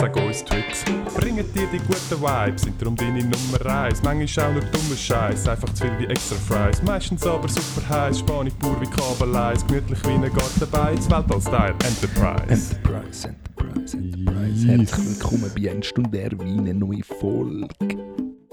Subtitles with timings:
[0.00, 0.82] Sag uns Tricks,
[1.14, 4.02] bringen dir die guten Vibes, sind darum deine Nummer eins.
[4.02, 6.82] Manchmal auch nur dummer Scheiß, einfach zu viel wie extra Fries.
[6.82, 12.74] Meistens aber super heiß, Spanisch pur wie Kabeleis, gemütlich wie ein Gartenbein, das Weltall-Style Enterprise.
[12.74, 14.66] Enterprise, Enterprise, Enterprise.
[14.66, 17.68] Herzlich willkommen bei Ernst und Erwin, eine neue Folge.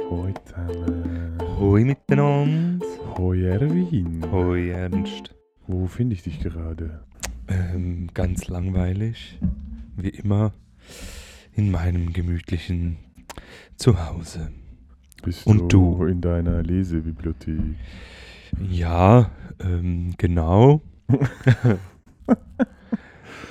[0.09, 1.37] Hoi zusammen.
[1.59, 2.85] Hoi miteinander.
[3.17, 4.21] Hoi Erwin.
[4.33, 5.33] Hoi Ernst.
[5.65, 7.05] Wo finde ich dich gerade?
[7.47, 9.39] Ähm, ganz langweilig,
[9.95, 10.51] wie immer,
[11.57, 12.97] in meinem gemütlichen
[13.75, 14.51] Zuhause.
[15.23, 16.05] Bist Und du?
[16.05, 17.59] in deiner Lesebibliothek?
[18.69, 20.81] Ja, ähm, genau.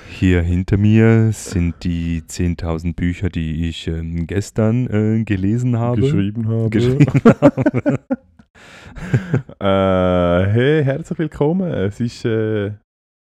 [0.09, 6.01] Hier hinter mir sind die 10.000 Bücher, die ich ähm, gestern äh, gelesen habe.
[6.01, 6.69] Geschrieben habe.
[6.69, 7.05] Geschrieben
[7.41, 7.99] habe.
[9.59, 11.69] äh, hey, herzlich willkommen.
[11.71, 12.71] Es ist, äh,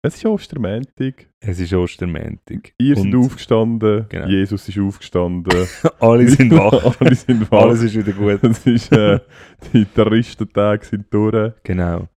[0.06, 1.30] es ist Ostermäntig.
[1.40, 2.74] Es ist Ostermäntig.
[2.78, 4.06] Ihr Und aufgestanden.
[4.10, 4.28] Genau.
[4.28, 5.66] Jesus ist aufgestanden.
[6.02, 7.00] Alle sind wach.
[7.00, 7.62] Alle sind wach.
[7.62, 8.44] Alles ist wieder gut.
[8.44, 9.20] Es ist, äh,
[9.72, 11.54] die Terroristentage sind durch.
[11.64, 12.10] Genau.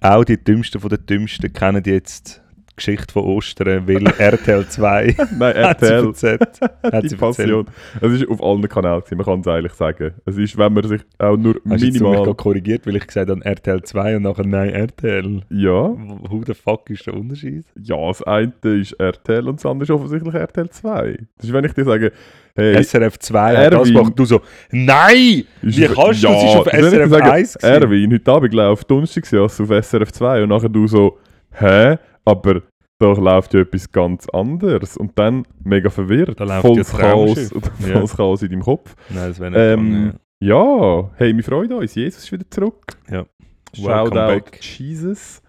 [0.00, 2.42] Auch die Dümmsten von den Dümmsten kennen jetzt
[2.76, 6.06] Geschichte von Ostern, weil RTL 2 Nein, hat sie RTL.
[6.06, 6.60] erzählt.
[6.82, 7.66] Hat die Passion.
[8.00, 10.14] Es ist auf allen Kanälen, gewesen, man kann es eigentlich sagen.
[10.26, 12.16] Es ist, wenn man sich auch nur Hast du jetzt mich minimal...
[12.24, 15.42] gerade korrigiert, weil ich gesagt habe RTL 2 und nachher nein RTL.
[15.50, 15.88] Ja,
[16.28, 17.64] Who the fuck ist der Unterschied?
[17.82, 21.18] ja, das eine ist RTL und das andere ist offensichtlich RTL 2.
[21.38, 22.12] Das ist, wenn ich dir sage,
[22.54, 22.82] hey...
[22.84, 23.94] SRF 2, ja, das Erwin.
[24.02, 25.44] macht du so, nein!
[25.62, 27.82] Wie auf- kannst du, das ist auf das ist, ich SRF dir sage, 1 gewesen.
[27.82, 31.18] Erwin, heute Abend läuft Donnerstag ja auf SRF 2 und nachher du so,
[31.58, 31.96] hä?
[32.26, 32.62] Aber
[32.98, 37.48] da läuft ja etwas ganz anderes und dann mega verwirrt, Da läuft volles ja Chaos,
[37.48, 37.78] volles
[38.10, 38.16] Ja.
[38.16, 38.94] Chaos in deinem Kopf.
[39.10, 40.20] Nein, das wäre nicht Ähm, gegangen.
[40.40, 41.94] Ja, hey, wir freuen uns.
[41.94, 42.98] Jesus ist wieder zurück.
[43.10, 43.26] Ja.
[43.74, 44.60] Shout out back.
[44.62, 45.42] Jesus.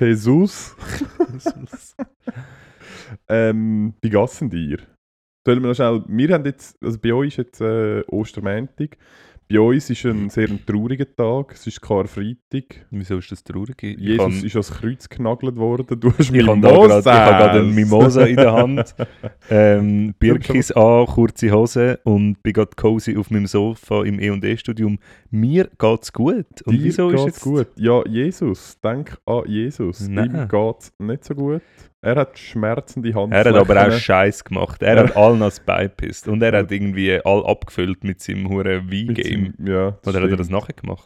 [0.00, 0.74] Jesus.
[3.28, 4.78] ähm, wie geht's denn dir?
[5.46, 8.96] Sollen wir noch schnell, wir haben jetzt, also bei euch ist jetzt äh, Ostermäntig.
[9.50, 11.52] Bei uns ist ein sehr ein trauriger Tag.
[11.52, 12.86] Es ist Karfreitag.
[12.90, 13.82] Wieso ist das traurig?
[13.82, 16.00] Ich Jesus kann- ist ans Kreuz genagelt worden.
[16.00, 18.94] Du hast Ich habe gerade einen Mimosa in der Hand,
[19.50, 24.98] ähm, Birkis an, kurze Hose und bin gerade cozy auf meinem Sofa im E&E-Studium.
[25.30, 26.62] Mir geht's gut.
[26.64, 27.42] Und Dir wieso ist geht's jetzt...
[27.42, 27.68] gut?
[27.76, 28.78] Ja, Jesus.
[28.82, 30.08] Denk an Jesus.
[30.08, 30.34] Nein.
[30.34, 31.62] Ihm geht's nicht so gut.
[32.04, 33.32] Er hat schmerzende Hand.
[33.32, 34.82] Er hat aber auch Scheiß gemacht.
[34.82, 36.26] Er hat allen als beipisst.
[36.26, 39.54] Und er hat irgendwie all abgefüllt mit seinem huren Wein-Game.
[39.64, 40.40] Ja, Oder hat er stimmt.
[40.40, 41.04] das nachher gemacht?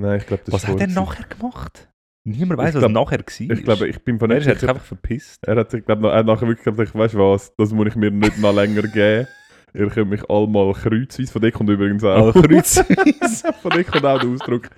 [0.00, 1.88] Nein, ich glaube, das Was hat er nachher gemacht?
[2.24, 3.56] Niemand weiß, Ich was glaub- nachher war.
[3.58, 5.46] Ich glaube, ich bin von er hat sich einfach verpisst.
[5.46, 8.38] Er hat sich, glaube hat nachher wirklich ich weißt was, das muss ich mir nicht
[8.38, 9.26] noch länger geben.
[9.74, 11.30] Ihr könnt mich allemal kreuzweise.
[11.30, 12.34] Von dir kommt übrigens auch.
[12.34, 13.52] Alle kreuzweise.
[13.62, 14.70] von dir kommt auch der Ausdruck.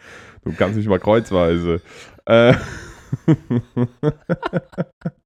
[0.45, 1.81] Du kannst mich mal kreuzweise.
[2.27, 2.55] Äh.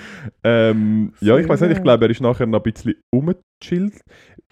[0.44, 4.00] ähm, ja, ich weiß nicht, ich glaube, er ist nachher noch ein bisschen umgechillt.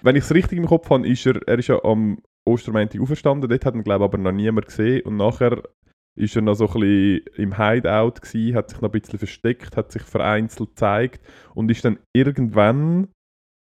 [0.02, 3.48] Wenn ich es richtig im Kopf habe, ist er, er ist ja am Ostermäntig auferstanden.
[3.48, 5.02] Dort hat ihn, glaube ich, aber noch niemand gesehen.
[5.02, 5.62] Und nachher
[6.16, 9.76] ist er noch so ein bisschen im Hideout gewesen, hat sich noch ein bisschen versteckt,
[9.76, 13.08] hat sich vereinzelt gezeigt und ist dann irgendwann,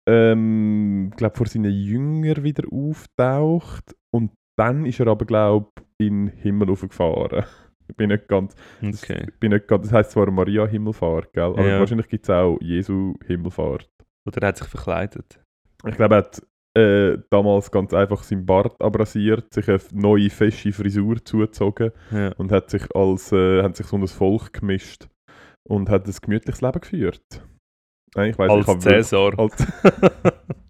[0.07, 6.37] ähm, glaube vor seinen Jüngern wieder auftaucht und dann ist er aber, glaube in den
[6.37, 7.45] Himmel aufgefahren.
[7.87, 9.25] Ich bin nicht ganz, Okay.
[9.27, 11.43] ich bin nicht ganz das heisst zwar Maria Himmelfahrt, gell?
[11.43, 11.79] aber Ja.
[11.79, 13.87] wahrscheinlich gibt es auch Jesu Himmelfahrt.
[14.27, 15.39] Oder er hat sich verkleidet.
[15.87, 16.41] Ich glaube, er hat
[16.77, 22.33] äh, damals ganz einfach seinen Bart abrasiert, sich eine neue fesche Frisur zugezogen Ja.
[22.33, 25.07] und hat sich als äh, hat sich so ein Volk gemischt
[25.69, 27.23] und hat ein gemütliches Leben geführt.
[28.15, 29.39] Nein, ich weiß Als ich hab wirklich- Cäsar.
[29.39, 29.55] Als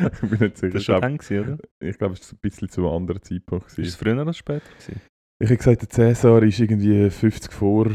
[0.12, 0.72] ich bin nicht sicher.
[0.74, 1.58] Das war schon gewesen, oder?
[1.80, 3.66] ich glaube, es war ein bisschen zu einem anderen Zeitpunkt.
[3.66, 3.98] Ist es gewesen.
[3.98, 4.68] früher oder später?
[4.78, 5.00] Gewesen?
[5.38, 7.90] Ich habe gesagt, der Cäsar ist irgendwie 50 vor.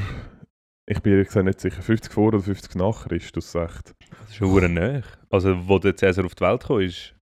[0.87, 1.81] Ich bin ehrlich gesagt nicht sicher.
[1.81, 3.93] 50 vor oder 50 nach Christus, echt.
[4.19, 5.01] Das ist schon nah.
[5.29, 7.15] Also, wo der Cäsar auf die Welt kam, ist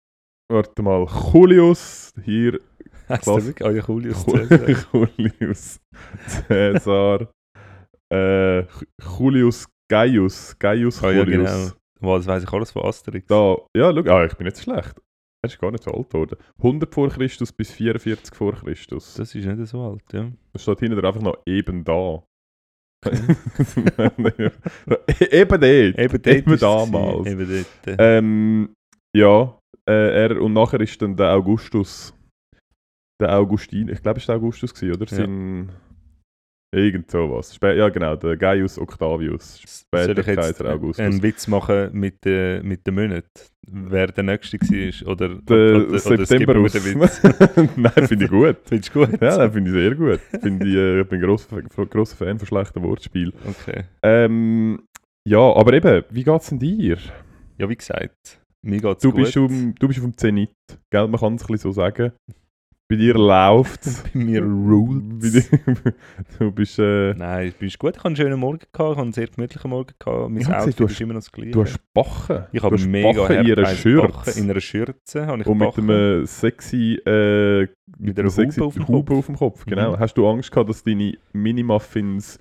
[0.51, 2.59] warte mal, Julius, hier
[3.09, 3.67] Heißt der wirklich?
[3.67, 4.69] Ah ja, Julius Caesar.
[5.17, 5.79] Julius
[6.47, 7.29] Caesar,
[8.13, 8.63] äh,
[9.17, 11.51] Julius Gaius, Gaius Ah ja, Julius.
[11.51, 11.78] genau.
[11.99, 13.27] Wow, das weiss ich alles von Asterix.
[13.27, 15.01] Da, ja, schau, ah, ich bin nicht so schlecht.
[15.41, 16.37] Er ist gar nicht so alt geworden.
[16.57, 19.15] 100 vor Christus bis 44 vor Christus.
[19.15, 20.31] Das ist nicht so alt, ja.
[20.53, 22.23] Das steht hinten einfach noch eben da.
[23.07, 25.33] eben dort.
[25.33, 27.27] Eben, dort Eben damals.
[27.27, 27.97] Eben dort.
[27.99, 28.75] Ähm,
[29.15, 29.57] ja,
[29.87, 32.13] äh, er, und nachher ist dann der Augustus.
[33.21, 35.09] Der Augustin, ich glaube, es war der Augustus, gewesen, oder?
[35.09, 35.17] Ja.
[35.17, 35.69] Sein,
[36.71, 37.53] irgend sowas.
[37.53, 39.61] Spä ja, genau, der Gaius Octavius.
[39.91, 40.99] Soll Später ich jetzt Augustus.
[41.05, 43.27] einen Witz machen mit, äh, mit den Monaten?
[43.71, 45.11] Wer der Nächste war?
[45.11, 47.21] Oder, der oder, oder September den Witz?
[47.75, 48.57] Nein, finde ich gut.
[48.65, 49.21] Findest du gut?
[49.21, 50.19] Ja, finde ich sehr gut.
[50.41, 53.33] Finde ich, äh, ich bin ein grosser, grosser Fan von schlechten Wortspielen.
[53.47, 53.83] Okay.
[54.03, 54.81] Ähm,
[55.27, 56.97] ja, aber eben, wie geht es denn dir?
[57.57, 59.21] Ja, wie gesagt, mir geht's Du gut.
[59.23, 60.51] bist, um, du bist auf dem Zenit,
[60.89, 61.07] gell?
[61.07, 62.13] Man kann es ein bisschen so sagen.
[62.91, 63.81] Bei dir läuft
[64.13, 65.21] Bei mir ruled.
[66.39, 67.91] Du bist, äh, Nein, bist gut.
[67.91, 69.93] Ich hatte einen schönen Morgen, gehabt, ich hatte einen sehr gemütlichen Morgen.
[69.99, 70.29] Gehabt.
[70.31, 71.51] Mein Ich hab gesehen, Outfit du hast- immer noch das gleiche.
[71.51, 72.45] du hast Bachen.
[72.51, 74.39] ich du habe mega Bachen in Bachen Schürze.
[74.39, 75.27] in einer Schürze.
[75.27, 75.89] Habe ich Und mit Bachen.
[75.91, 77.67] einem sexy, äh,
[77.99, 79.11] Mit einer sexy Haube auf Kopf.
[79.11, 79.65] auf dem Kopf.
[79.67, 79.91] Genau.
[79.91, 79.99] Mhm.
[79.99, 82.39] Hast du Angst gehabt, dass deine Mini-Muffins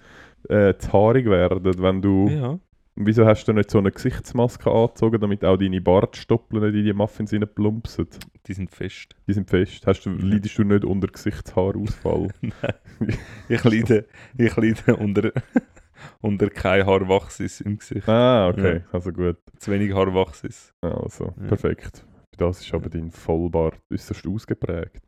[0.48, 2.28] äh, zu haarig werden, wenn du...
[2.30, 2.58] Ja.
[3.00, 6.92] Wieso hast du nicht so eine Gesichtsmaske angezogen, damit auch deine Bartstoppeln nicht in die
[6.92, 8.08] Muffins reinplumpsen?
[8.46, 9.14] Die sind fest.
[9.28, 9.86] Die sind fest.
[9.86, 12.28] Hast du, leidest du nicht unter Gesichtshaarausfall?
[13.48, 14.06] Ich leide,
[14.36, 15.30] ich leide unter,
[16.20, 18.08] unter kein Haarwachsis im Gesicht.
[18.08, 18.78] ah, okay.
[18.78, 18.80] Ja.
[18.92, 19.36] Also gut.
[19.58, 20.74] Zu wenig Haarwachsis.
[20.80, 21.46] Also, Ja.
[21.46, 22.04] perfekt.
[22.38, 25.02] Das ist aber dein Vollbart äußerst ausgeprägt.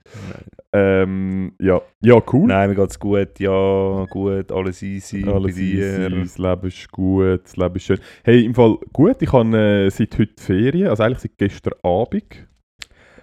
[0.73, 1.81] Ähm, ja.
[2.03, 2.49] ja, cool.
[2.49, 3.39] Nein, mir geht's gut.
[3.39, 4.51] Ja, gut.
[4.51, 5.25] Alles easy.
[5.27, 7.99] Alles easy, das Leben ist gut, das Leben ist schön.
[8.25, 12.50] Hey, im Fall gut, ich habe äh, seit heute Ferien, also eigentlich seit gestern Abend.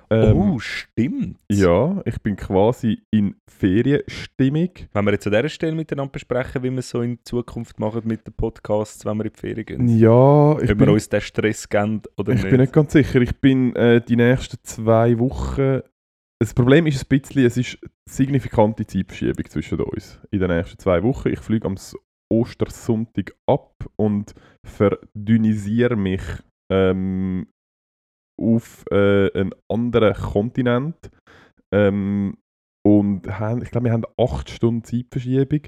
[0.09, 1.38] Ähm, oh, stimmt.
[1.51, 4.69] Ja, ich bin quasi in Ferienstimmung.
[4.94, 8.04] Wenn wir jetzt an dieser Stelle miteinander besprechen, wie wir es so in Zukunft machen
[8.06, 9.88] mit den Podcasts, wenn wir in die Ferien gehen.
[10.00, 12.50] Ja, ich Ob wir bin, uns den Stress geben oder ich nicht.
[12.50, 13.21] bin nicht ganz sicher.
[13.21, 15.81] Ich bin äh, die nächsten zwei Wochen.
[16.39, 20.77] Das Problem ist ein bisschen, es ist eine signifikante Zeitverschiebung zwischen uns in den nächsten
[20.80, 21.30] zwei Wochen.
[21.30, 21.75] Ich fliege am
[22.31, 24.33] Ostersonntag ab und
[24.65, 26.21] verdünnisiere mich
[26.71, 27.48] ähm,
[28.37, 30.95] auf äh, einen anderen Kontinent.
[31.73, 32.37] Ähm,
[32.85, 35.61] und haben, ich glaube, wir haben 8 Stunden Zeitverschiebung.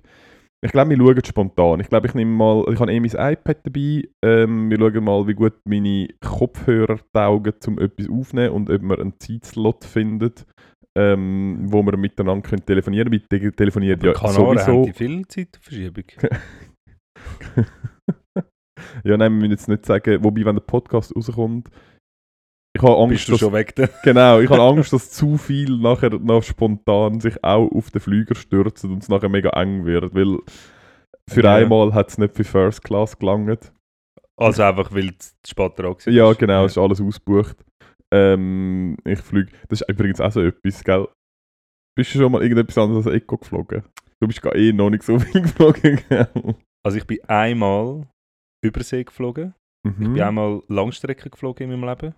[0.66, 1.80] Ich glaube, wir schauen spontan.
[1.80, 4.08] Ich glaube, ich nehme mal, ich habe eh mein iPad dabei.
[4.24, 9.00] Ähm, wir schauen mal, wie gut meine Kopfhörer taugen, um etwas aufzunehmen und ob wir
[9.00, 10.34] einen Zeitslot finden,
[10.98, 13.28] ähm, wo wir miteinander können telefonieren können.
[13.30, 14.86] Te- telefonieren ja Kanaren haben sowieso.
[14.86, 16.06] die viel Zeitverschiebung.
[19.04, 21.70] Ja, nein, wir müssen jetzt nicht sagen, wobei, wenn der Podcast rauskommt,
[22.82, 23.88] ich habe Angst, Bist du dass, schon weg da?
[24.04, 28.36] genau, ich habe Angst, dass zu viel nachher noch spontan sich auch auf den Flüger
[28.36, 30.40] stürzen und es nachher mega eng wird, weil
[31.30, 31.56] für Ja.
[31.56, 33.72] einmal hat es nicht für First Class gelangt.
[34.38, 36.14] Also einfach, weil es spät dran war.
[36.14, 37.58] Ja, genau, es ist alles ausgebucht.
[38.12, 41.08] Ähm, ich fliege, das ist übrigens auch so etwas, gell?
[41.96, 43.84] Bist du schon mal irgendetwas anderes als Eco geflogen?
[44.22, 46.28] Du bist gar eh noch nicht so viel geflogen, gell?
[46.84, 48.08] Also ich bin einmal
[48.64, 49.54] Übersee geflogen.
[49.86, 50.14] Ich Mhm.
[50.14, 52.16] bin einmal Langstrecke geflogen in meinem Leben.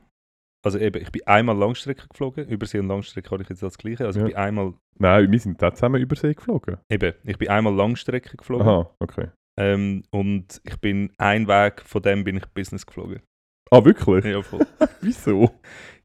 [0.64, 2.48] Also eben, ich bin einmal Langstrecke geflogen.
[2.48, 4.06] Übersee und Langstrecke habe ich jetzt als gleiche.
[4.06, 4.26] Also Ja.
[4.28, 6.78] ich bin einmal, Nein, wir sind da zusammen über See geflogen.
[6.90, 8.68] eben, ich bin einmal Langstrecke geflogen.
[8.68, 9.30] Aha, okay.
[9.60, 13.22] Ähm, und ich bin ein Weg von dem bin ich Business geflogen.
[13.72, 14.26] Ah, wirklich?
[14.26, 14.66] Ja, voll.
[15.02, 15.50] Wieso?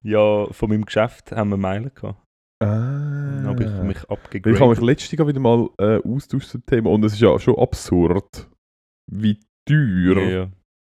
[0.02, 2.22] ja, von meinem Geschäft haben wir Meilen gehabt.
[2.62, 2.66] Ah.
[2.66, 4.80] Dann habe ich mich ich habe mich abgegradet.
[4.82, 8.48] letztens wieder mal äh, austauscht zum Thema und es ist ja schon absurd,
[9.12, 10.48] wie teuer Ja, ja,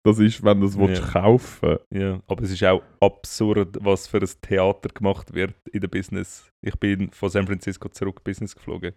[0.06, 1.20] das ist, wenn du es willst Ja.
[1.22, 5.88] kaufen ja, aber es ist auch absurd, was für ein Theater gemacht wird in der
[5.88, 6.50] Business.
[6.64, 8.94] Ich bin von San Francisco zurück Business geflogen.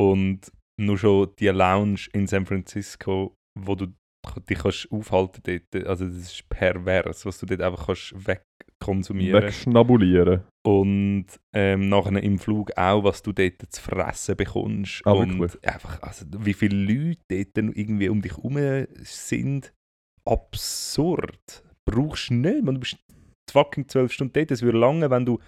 [0.00, 3.86] Und nur schon die Lounge in San Francisco, wo du
[4.48, 9.42] dich kannst aufhalten dort, also das ist pervers, was du dort einfach kannst wegkonsumieren.
[9.42, 10.42] Wegschnabulieren.
[10.64, 15.02] Und ähm, nachher im Flug auch, was du dort zu fressen bekommst.
[15.04, 19.72] Ah, und einfach, also wie viele Leute dort irgendwie um dich herum sind,
[20.24, 21.64] absurd.
[21.84, 22.98] Brauchst du nicht, man, du bist
[23.50, 24.50] fucking zwölf Stunden dort.
[24.50, 25.38] Es würde lange, wenn du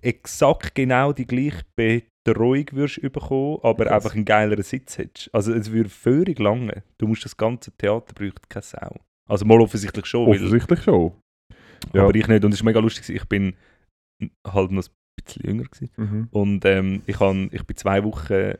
[0.00, 3.94] exakt genau die gleiche Betreuung würdest bekommen, aber Krass.
[3.94, 5.34] einfach einen geileren Sitz hättest.
[5.34, 6.82] Also es würde völlig lange.
[6.98, 8.96] Du musst das ganze Theater braucht keine Sau.
[9.28, 11.12] Also mal offensichtlich schon, weil Offensichtlich schon.
[11.92, 12.04] Ja.
[12.04, 12.44] aber ich nicht.
[12.44, 13.08] Und es war mega lustig.
[13.08, 13.54] Ich bin
[14.46, 15.64] halt noch ein bisschen jünger.
[15.64, 15.90] Gewesen.
[15.96, 16.28] Mhm.
[16.30, 18.54] Und ähm, ich, han, ich bin zwei Wochen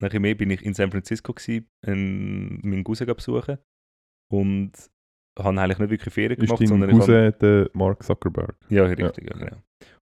[0.00, 3.58] nachher mehr bin ich in San Francisco gewesen, ähm, meinen Cousin besuchen.
[4.32, 4.72] Und
[5.38, 8.54] habe eigentlich nicht wirklich Ferien Ist gemacht, dein sondern ich Cousin der Mark Zuckerberg?
[8.68, 9.36] Ja, richtig, ja.
[9.38, 9.56] genau.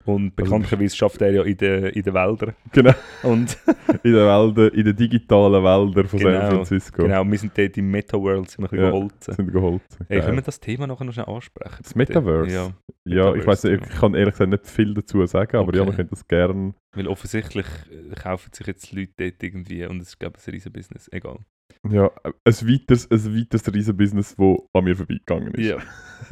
[0.07, 2.55] Und bekanntlicherweise schafft er ja in den in den Wäldern.
[2.73, 2.93] Genau.
[3.23, 3.59] Und
[4.03, 7.03] In den Wäldern, in den digitalen Wäldern von Genau, San Francisco.
[7.03, 8.91] genau, wir sind dort im Metaworld, sind wir ein bisschen Ja.
[8.93, 9.35] geholzen.
[9.35, 9.83] Sind geholt.
[10.09, 10.21] Hey, Geil.
[10.25, 11.77] können wir das Thema nachher noch schnell ansprechen?
[11.83, 12.51] Das Metaverse?
[12.51, 12.71] Ja,
[13.05, 15.91] Ja, ich weiß Metaverse, ich kann ehrlich gesagt nicht viel dazu sagen, aber ja, Okay.
[15.91, 16.75] wir können das gerne.
[16.97, 20.51] weil offensichtlich äh, kaufen sich jetzt Leute dort irgendwie und es ist, glaube ich, ein
[20.53, 21.09] riesen Business.
[21.13, 21.41] Egal.
[21.89, 25.77] Ja, ein weiteres, ein weiteres Riesenbusiness, das an mir vorbeigegangen ist, Ja.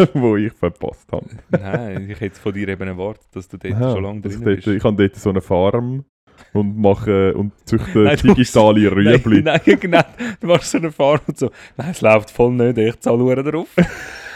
[0.15, 1.27] wo ich verpasst habe.
[1.51, 4.45] Nein, ich hätte von dir eben erwartet, dass du dort Aha, schon lange drin ich,
[4.45, 4.67] bist.
[4.67, 6.05] dort, ich habe dort so eine Farm
[6.53, 9.43] und mache und züchte Nein, digitale Rüebli.
[9.43, 10.03] Nein, nein, genau.
[10.41, 11.51] Du machst so eine Farm und so.
[11.79, 13.69] Nein, es läuft voll nicht, ich zahle nur drauf.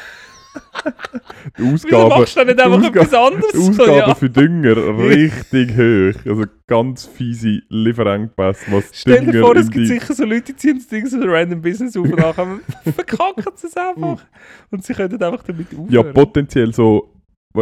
[1.59, 3.53] Die Wieso Ausgaben, machst du nicht einfach Ausgaben- etwas anderes?
[3.53, 4.15] die Ausgaben ja.
[4.15, 6.27] für Dünger richtig hoch.
[6.31, 10.57] Also ganz fiese Lieferengpässe, was Stell dir Dünger vor, es gibt sicher so Leute, die
[10.57, 12.59] ziehen das Ding so ein random Business auf und nachher
[12.95, 14.25] verkacken sie es einfach.
[14.71, 15.91] Und sie können einfach damit aufhören.
[15.91, 17.13] Ja, potenziell so,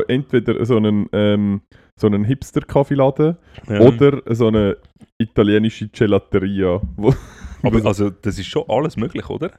[0.09, 1.63] entweder so einen, ähm,
[2.01, 3.37] so einen Hipster-Kaffeeladen
[3.69, 3.81] Ja.
[3.81, 4.77] oder so eine
[5.19, 6.81] italienische Gelateria.
[7.63, 9.51] Aber also, das ist schon alles möglich, oder?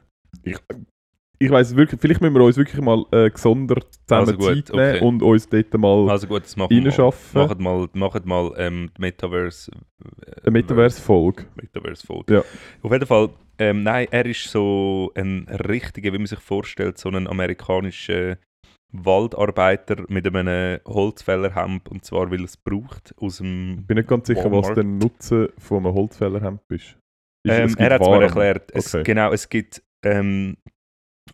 [0.42, 0.56] ich
[1.50, 4.96] weiß wirklich, vielleicht müssen wir uns wirklich mal äh, gesondert zusammen Also gut, Zeit nehmen
[4.96, 5.04] okay.
[5.04, 7.40] und uns dort mal Also gut, das machen reinschaffen.
[7.40, 9.72] Macht mal, macht mal ähm, die Metaverse...
[10.44, 11.46] Äh, Metaverse-Folge.
[11.56, 12.34] Metaverse-Folge.
[12.34, 12.42] Ja.
[12.82, 17.08] Auf jeden Fall, ähm, nein, er ist so ein richtiger, wie man sich vorstellt, so
[17.08, 18.36] ein amerikanischer
[18.92, 23.78] Waldarbeiter mit einem Holzfällerhemd und zwar, weil er es braucht aus dem...
[23.80, 24.76] Ich bin nicht ganz sicher, was Walmart.
[24.76, 26.82] der Nutzen von einem Holzfällerhemd ist.
[26.82, 26.98] ist
[27.48, 28.70] Ähm, es er hat es mir erklärt.
[28.74, 29.02] Es, Okay.
[29.04, 29.82] Genau, es gibt...
[30.04, 30.56] Ähm,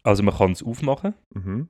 [0.02, 1.14] also man kann es aufmachen.
[1.34, 1.68] Mhm.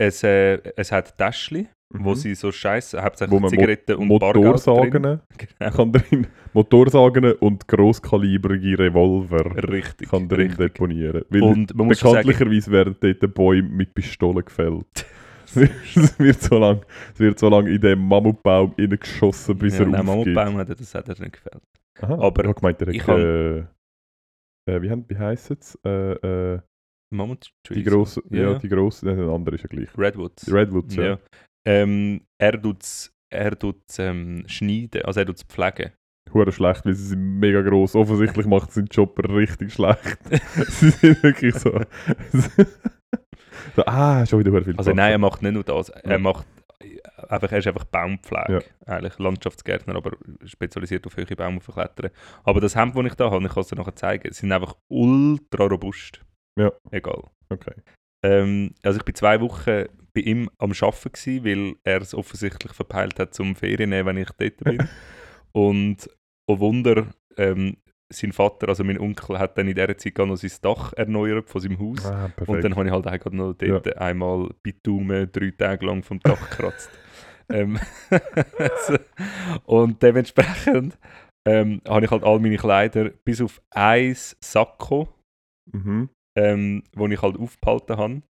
[0.00, 2.14] Es, äh, es hat Täschchen, wo Mhm.
[2.14, 5.20] sie so scheiße, Wo hauptsächlich man Zigaretten und Bargeld Motorsagen drin.
[5.58, 5.70] Genau.
[5.72, 10.58] kann drin, Motorsagen und grosskalibrige Revolver Richtig, kann drin richtig.
[10.74, 11.24] deponieren.
[11.30, 15.06] Weil Und man muss schon sagen, bekanntlicherweise werden dort Bäume mit Pistolen gefällt.
[15.54, 16.82] es, wird so lang,
[17.14, 20.04] es wird so lange in den Mammutbaum geschossen, bis ja, er aufgeht.
[20.06, 21.62] Mammutbaum hat das hat er nicht gefällt.
[22.02, 23.58] Aha, aber ich habe gemeint, er hat, äh,
[24.70, 25.78] äh, wie, wie heisst es?
[25.84, 26.60] Äh, äh,
[27.10, 27.86] Mammut die Trees.
[27.86, 28.58] grosse, Ja, ja, ja.
[28.58, 29.88] die grosse, nein, der andere ist ja gleich.
[29.96, 30.44] Redwoods.
[30.44, 31.02] Die Redwoods, ja.
[31.04, 31.18] ja.
[31.66, 35.92] Ähm, er tut es er tut's, ähm, schneiden, also er tut es pflegen.
[36.32, 37.94] Hure schlecht, weil sie sind mega gross.
[37.94, 40.18] Offensichtlich macht seinen Job richtig schlecht.
[40.68, 41.78] sie sind wirklich so.
[43.76, 44.96] so ah, schon wieder viel Also Platz.
[44.96, 46.18] nein, er macht nicht nur das, er Ja.
[46.18, 46.46] macht
[47.28, 48.94] einfach, er ist einfach Baumpflege, Ja.
[48.94, 50.12] eigentlich Landschaftsgärtner, aber
[50.44, 52.10] spezialisiert auf höhere Bäume verklettern.
[52.44, 54.76] Aber das Hemd, das ich da habe, ich kann es dir nachher zeigen, sind einfach
[54.88, 56.20] ultra robust.
[56.58, 56.72] Ja.
[56.90, 57.22] Egal.
[57.48, 57.74] Okay.
[58.24, 59.84] Ähm, also ich bin zwei Wochen
[60.14, 64.16] bei ihm am Arbeiten gewesen, weil er es offensichtlich verpeilt hat zum Ferien nehmen, wenn
[64.16, 64.88] ich dort bin.
[65.52, 66.10] Und
[66.46, 67.76] oh Wunder, ähm,
[68.10, 71.60] sein Vater, also mein Onkel, hat dann in dieser Zeit noch sein Dach erneuert von
[71.60, 72.06] seinem Haus.
[72.06, 72.30] Ah.
[72.46, 76.50] Und dann habe ich halt auch noch dort einmal Bitumen drei Tage lang vom Dach
[76.50, 76.90] gekratzt.
[77.50, 77.78] ähm,
[79.64, 80.98] und dementsprechend
[81.46, 85.08] ähm, habe ich halt all meine Kleider bis auf ein Sakko,
[85.72, 86.08] mhm.
[86.38, 88.22] Ähm, wo ich halt aufgehalten habe.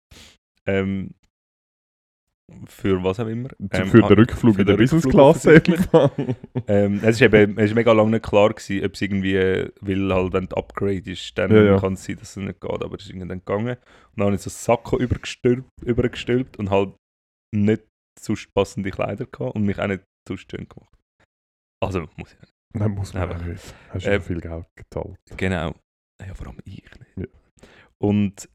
[0.65, 1.13] Ähm,
[2.67, 3.49] für was auch immer.
[3.71, 5.55] Ähm, für den Rückflug für in der Business-Klasse.
[5.55, 5.81] offensichtlich.
[6.67, 9.35] ähm, es ist eben es ist mega lange nicht klar gewesen, ob es irgendwie,
[9.81, 11.79] weil halt wenn das Upgrade ist, dann Ja, ja.
[11.79, 13.75] kann es sein, dass es nicht geht, aber es ist irgendwann gegangen.
[13.75, 16.95] Und dann habe ich so Sakko übergestülpt, übergestülpt und halt
[17.53, 17.83] nicht
[18.17, 20.93] sonst passende Kleider gehabt und mich auch nicht sonst schön gemacht.
[21.83, 23.73] Also, muss ich Nein, muss man Aber, auch nicht.
[23.89, 25.17] Hast du äh, schon viel Geld gezahlt.
[25.35, 25.73] Genau.
[26.25, 26.83] Ja, vor allem ich
[27.15, 27.29] nicht.
[28.03, 28.49] Und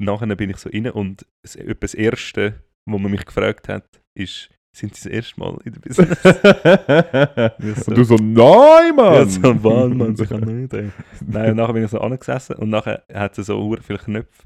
[0.00, 4.50] nachher bin ich so rein und das, das Erste, wo man mich gefragt hat, ist,
[4.76, 6.22] sind Sie das erste Mal in der Business?
[7.84, 9.14] so- Und du so, nein, Mann!
[9.14, 10.72] Ja, so ein Wahlmann, ich kann nicht.
[10.74, 10.90] ey.
[11.26, 14.44] Nein, und nachher bin ich so angesessen und nachher hat es so viele Knöpfe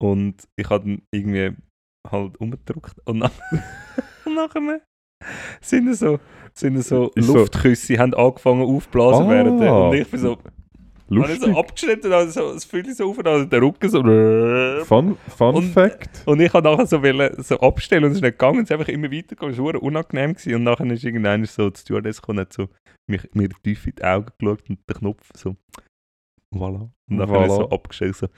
[0.00, 1.56] und ich habe dann irgendwie
[2.10, 3.30] halt umgedrückt und, nach,
[4.24, 4.80] und nachher
[5.60, 6.20] sind so,
[6.54, 9.30] sind so Ist so- Luftküsse, haben angefangen aufzublasen Ah.
[9.30, 10.38] werden und ich bin so,
[11.08, 11.54] habe ich Lustig.
[11.54, 14.02] so abgeschnitten, also so, das fühle so auf, also der Rücken so
[14.84, 16.22] Fun, Fun Und- Fact.
[16.26, 18.72] und ich habe nachher so, wollen, so abstellen und es ist nicht gegangen, es ist
[18.72, 20.54] einfach immer weitergegangen, es war unangenehm gewesen.
[20.56, 22.68] und nachher ist irgendwann so, die Stewardess gekommen, hat so
[23.08, 25.54] mich, mir tief in die Augen geschaut und den Knopf so,
[26.54, 26.90] voilà.
[27.08, 27.48] Und nachher Voilà.
[27.56, 28.28] so abgestellt, so,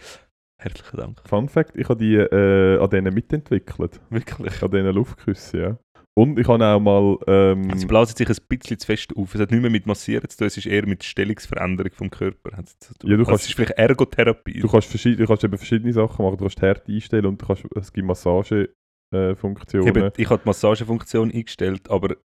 [0.61, 1.23] herzlichen Dank.
[1.27, 4.01] Fun Fact, ich habe die äh, an denen mitentwickelt.
[4.11, 4.63] Wirklich.
[4.63, 5.79] An diesen Luftküssen, ja.
[6.19, 7.17] Und ich habe auch mal...
[7.29, 9.35] Ähm, Sie blasen sich ein bisschen zu fest auf.
[9.35, 12.51] Es hat nicht mehr mit Massieren zu tun, es ist eher mit Stellungsveränderung vom Körper.
[12.51, 14.59] Ja, du Also kannst- es ist vielleicht Ergotherapie.
[14.61, 16.37] du, kannst verschied- du kannst eben verschiedene Sachen machen.
[16.39, 18.75] Du kannst die Härte einstellen und du kannst, es gibt Massagefunktionen.
[19.15, 19.89] Äh.
[19.89, 22.17] Eben, ich habe die Massagefunktion eingestellt, aber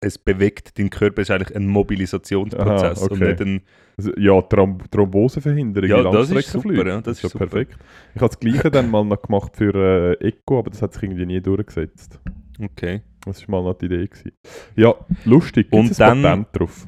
[0.00, 3.12] es bewegt deinen Körper, es ist eigentlich ein Mobilisationsprozess Aha, okay.
[3.14, 3.62] und nicht ein
[3.96, 7.46] Also, ja, Throm Thromboseverhinderung Ja, das ist super, ja, das ist ja super.
[7.46, 7.78] perfekt.
[8.14, 9.74] Ich habe das Gleiche dann mal noch gemacht für
[10.20, 12.20] äh, Eco, aber das hat sich irgendwie nie durchgesetzt.
[12.60, 13.02] Okay.
[13.24, 14.06] Das war mal noch die Idee.
[14.06, 14.32] Gewesen.
[14.76, 15.68] Ja, lustig.
[15.72, 16.84] Und Gibt's ein dann- Patent drauf.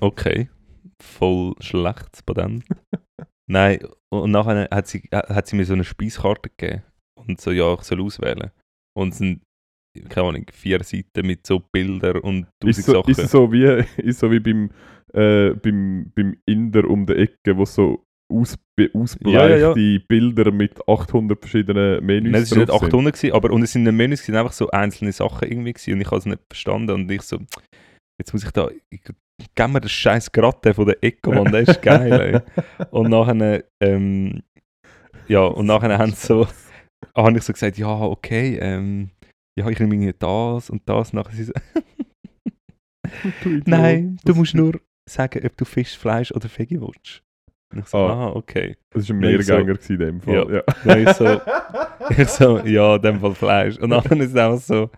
[0.00, 0.48] Okay.
[1.02, 2.64] Voll schlechtes Patent.
[3.50, 3.80] Nein,
[4.12, 6.82] und nachher hat sie, hat sie mir so eine Speiskarte gegeben.
[7.18, 8.50] Und so, ja, ich soll auswählen.
[8.96, 9.42] Und es sind,
[10.08, 13.10] keine Ahnung, vier Seiten mit so Bildern und tausend so, Sachen.
[13.10, 13.64] ist es so wie,
[14.02, 14.70] ist so wie beim,
[15.12, 18.04] äh, beim, beim Inder um die Ecke, wo so
[18.34, 22.88] ausbe ausbleichte Ja, ja, Bilder mit 800 verschiedenen Menüs Nein, es war nicht drauf sind.
[22.88, 25.72] 800, gewesen, aber und es sind nicht Menüs, es sind einfach so einzelne Sachen irgendwie
[25.72, 27.38] gewesen, und ich habe es nicht verstanden und ich so,
[28.18, 29.02] jetzt muss ich da, ich,
[29.54, 32.86] gib mir den scheiß Gratte von der Ecke, Mann, der ist geil, ey.
[32.90, 34.42] Und nachher, ähm,
[35.26, 36.46] ja, und nachher haben sie so,
[37.16, 39.10] habe ich so gesagt, ja, okay, ähm,
[39.58, 41.52] ja, ich nehme irgendwie das und das, nachher sie so,
[43.64, 47.23] nein, du Das musst nur sagen, ob du Fisch, Fleisch oder Veggie willst.
[47.78, 48.26] Ich so, Ah.
[48.26, 48.76] ah, okay.
[48.90, 50.34] Das war ein so- Mehrgänger gewesen in dem Fall.
[50.34, 50.62] Ja.
[50.84, 50.96] Ja.
[50.96, 51.40] Ich so,
[52.22, 53.78] ich so, ja, in dem Fall Fleisch.
[53.78, 54.90] Und dann ist es einfach so,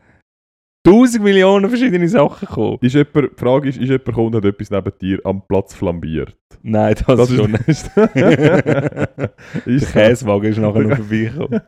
[0.84, 2.78] tausend Millionen verschiedene Sachen gekommen.
[2.80, 5.74] Ist jemand, die Frage ist, ist jemand gekommen und hat etwas neben dir am Platz
[5.74, 6.36] flambiert?
[6.62, 7.90] Nein, das, Das schon nicht.
[8.14, 9.86] Der so.
[9.92, 11.60] Käsewagen ist nachher noch vorbeigekommen.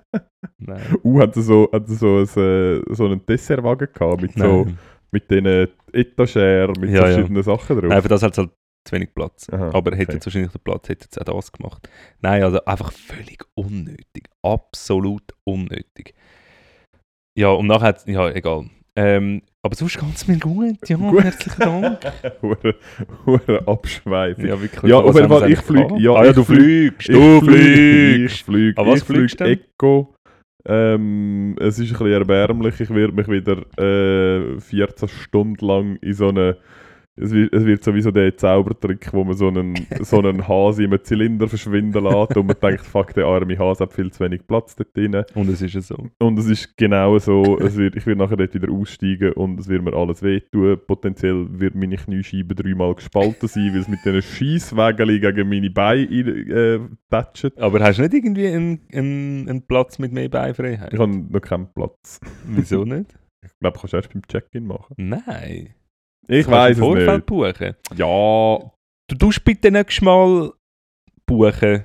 [0.59, 0.81] Nein.
[1.05, 4.65] Uh, hat er so, hat er so, ein, äh, so einen Dessertwagen gehabt mit, so,
[4.65, 4.79] Nein.
[5.11, 7.03] mit diesen Etageren, mit Ja, ja.
[7.07, 7.89] verschiedenen Sachen drauf?
[7.89, 8.51] Nein, für das hat es halt
[8.89, 9.49] zu wenig Platz.
[9.51, 10.13] Aha, Aber hätte okay.
[10.15, 11.89] jetzt wahrscheinlich den Platz, hätte jetzt auch das gemacht.
[12.21, 14.29] Nein, also einfach völlig unnötig.
[14.43, 16.15] Absolut unnötig.
[17.37, 18.67] Ja, und nachher ja, egal.
[18.97, 20.89] Ähm, aber sonst ganz mir gut.
[20.89, 21.23] Ja, Gut.
[21.23, 22.01] herzlichen Dank.
[23.27, 24.45] Hure, Abschweifung.
[24.47, 24.91] Ja, wirklich.
[24.91, 25.95] Ja, auf jeden Fall, ich fliege.
[25.99, 27.09] Ja, ah, ja, ich du flieg- fliegst.
[27.09, 28.35] Du fliegst.
[28.35, 28.81] Ich fliege.
[28.81, 29.45] Aber was ich fliege fliegst du?
[29.45, 30.15] Eco.
[30.67, 32.81] Ähm, es ist ein bisschen erbärmlich.
[32.81, 36.57] Ich werde mich wieder äh, 14 Stunden lang in so eine.
[37.21, 40.93] Es wird, es wird sowieso der Zaubertrick, wo man so einen, so einen Hase in
[40.93, 44.47] einem Zylinder verschwinden lässt und man denkt, fuck, der arme Hase hat viel zu wenig
[44.47, 45.25] Platz dort drin.
[45.35, 46.09] Und es ist so.
[46.19, 49.69] Und es ist genau so, es wird, ich werde nachher dort wieder aussteigen und es
[49.69, 50.79] wird mir alles wehtun.
[50.87, 56.09] Potenziell wird meine Kniescheibe dreimal gespalten sein, weil es mit diesen Scheisswägeln gegen meine Beine
[56.09, 57.59] äh, tätscht.
[57.59, 60.93] Aber hast du nicht irgendwie einen, einen, einen Platz mit mehr Beinfreiheit?
[60.93, 62.21] Ich habe noch keinen Platz.
[62.47, 63.19] Wieso nicht?
[63.43, 64.95] Ich glaube, kannst du erst beim Check-in machen.
[64.97, 65.75] Nein.
[66.29, 67.27] Ich weiß es Vorfeld nicht.
[67.27, 67.75] buchen.
[67.97, 68.59] Ja,
[69.11, 70.53] Du tust bitte nächstes Mal
[71.27, 71.85] buchen.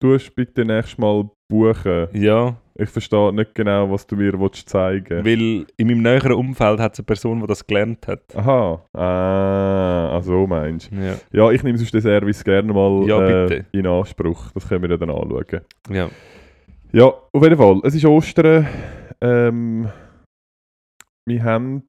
[0.00, 2.08] du musst bitte nächstes Mal buchen.
[2.14, 6.80] Ja, Ich verstehe nicht genau, was du mir willst zeigen weil in meinem näheren Umfeld
[6.80, 8.34] hat es eine Person, die das gelernt hat.
[8.34, 10.96] Aha, ah, so meinst du.
[10.96, 11.14] Ja.
[11.32, 14.50] Ja, ich nehme sonst den Service gerne mal Ja, äh, in Anspruch.
[14.52, 15.60] Das können wir ja dann anschauen.
[15.90, 16.08] ja.
[16.94, 17.80] Ja, auf jeden Fall.
[17.84, 18.66] Es ist Ostern.
[19.22, 19.88] Ähm,
[21.26, 21.82] wir haben.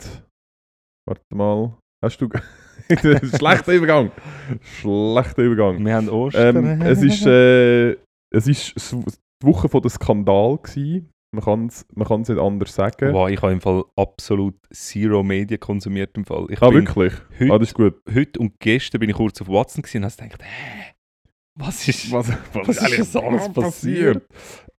[1.05, 1.77] Warte mal.
[2.03, 2.29] Hast du.
[3.37, 4.11] Schlechter Übergang.
[4.61, 5.85] Schlechter Übergang.
[5.85, 6.55] Wir haben Ostern.
[6.57, 7.91] Ähm, es ist, äh,
[8.31, 11.09] es ist die Woche von der Skandal gewesen.
[11.33, 13.13] Man kann es man kann's nicht anders sagen.
[13.13, 16.45] Wow, ich habe im Fall absolut Zero Media konsumiert im Fall.
[16.49, 17.13] Ich ah, wirklich?
[17.39, 17.95] heute, Ah, das ist gut.
[18.13, 20.92] heute und gestern bin ich kurz auf Watson und habe gedacht, hä?
[21.55, 24.23] Was ist, Was, was ist jetzt alles passiert?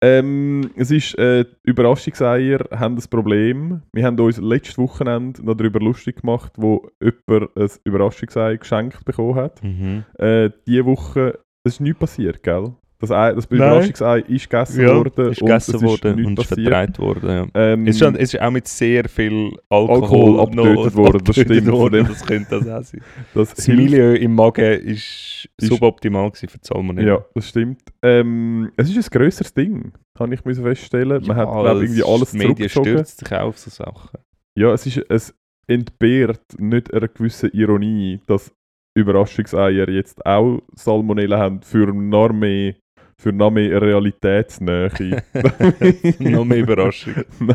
[0.00, 3.82] Ähm, es ist, äh, Überraschungseier haben ein Problem.
[3.92, 9.36] Wir haben uns letztes Wochenende noch darüber lustig gemacht, wo jemand ein Überraschungsei geschenkt bekommen
[9.36, 9.62] hat.
[9.62, 10.04] Mhm.
[10.18, 12.74] Äh, diese Woche, es ist nichts passiert, gell?
[13.08, 13.56] Das, Ei, das Nein.
[13.58, 16.68] Überraschungsei ist gegessen Ja, worden ist und gegessen es ist worden nichts und ist passiert.
[16.68, 17.28] vertreibt worden.
[17.30, 17.46] Ja.
[17.54, 21.36] Ähm, Es, ist schon, es ist auch mit sehr viel Alkohol, Alkohol abgetötet worden, das
[21.36, 22.06] stimmt, worden.
[22.08, 23.00] Das könnte das auch sein.
[23.34, 23.68] das Das.
[23.68, 27.08] Milieu im Magen ist, Ist- suboptimal gewesen für die Salmonella.
[27.08, 27.80] Ja, das stimmt.
[28.02, 31.22] Ähm, es ist ein grösseres Ding, kann ich mir feststellen.
[31.26, 34.18] Man hat, glaube irgendwie alles Die Medien stürzt sich auch auf so Sachen.
[34.56, 35.34] Ja, es ist es
[35.66, 38.52] entbehrt nicht einer gewissen Ironie, dass
[38.96, 42.74] Überraschungseier jetzt auch Salmonella haben für noch mehr,
[43.16, 44.90] für noch mehr Realitätsnähe.
[46.18, 47.14] Noch mehr Überraschung.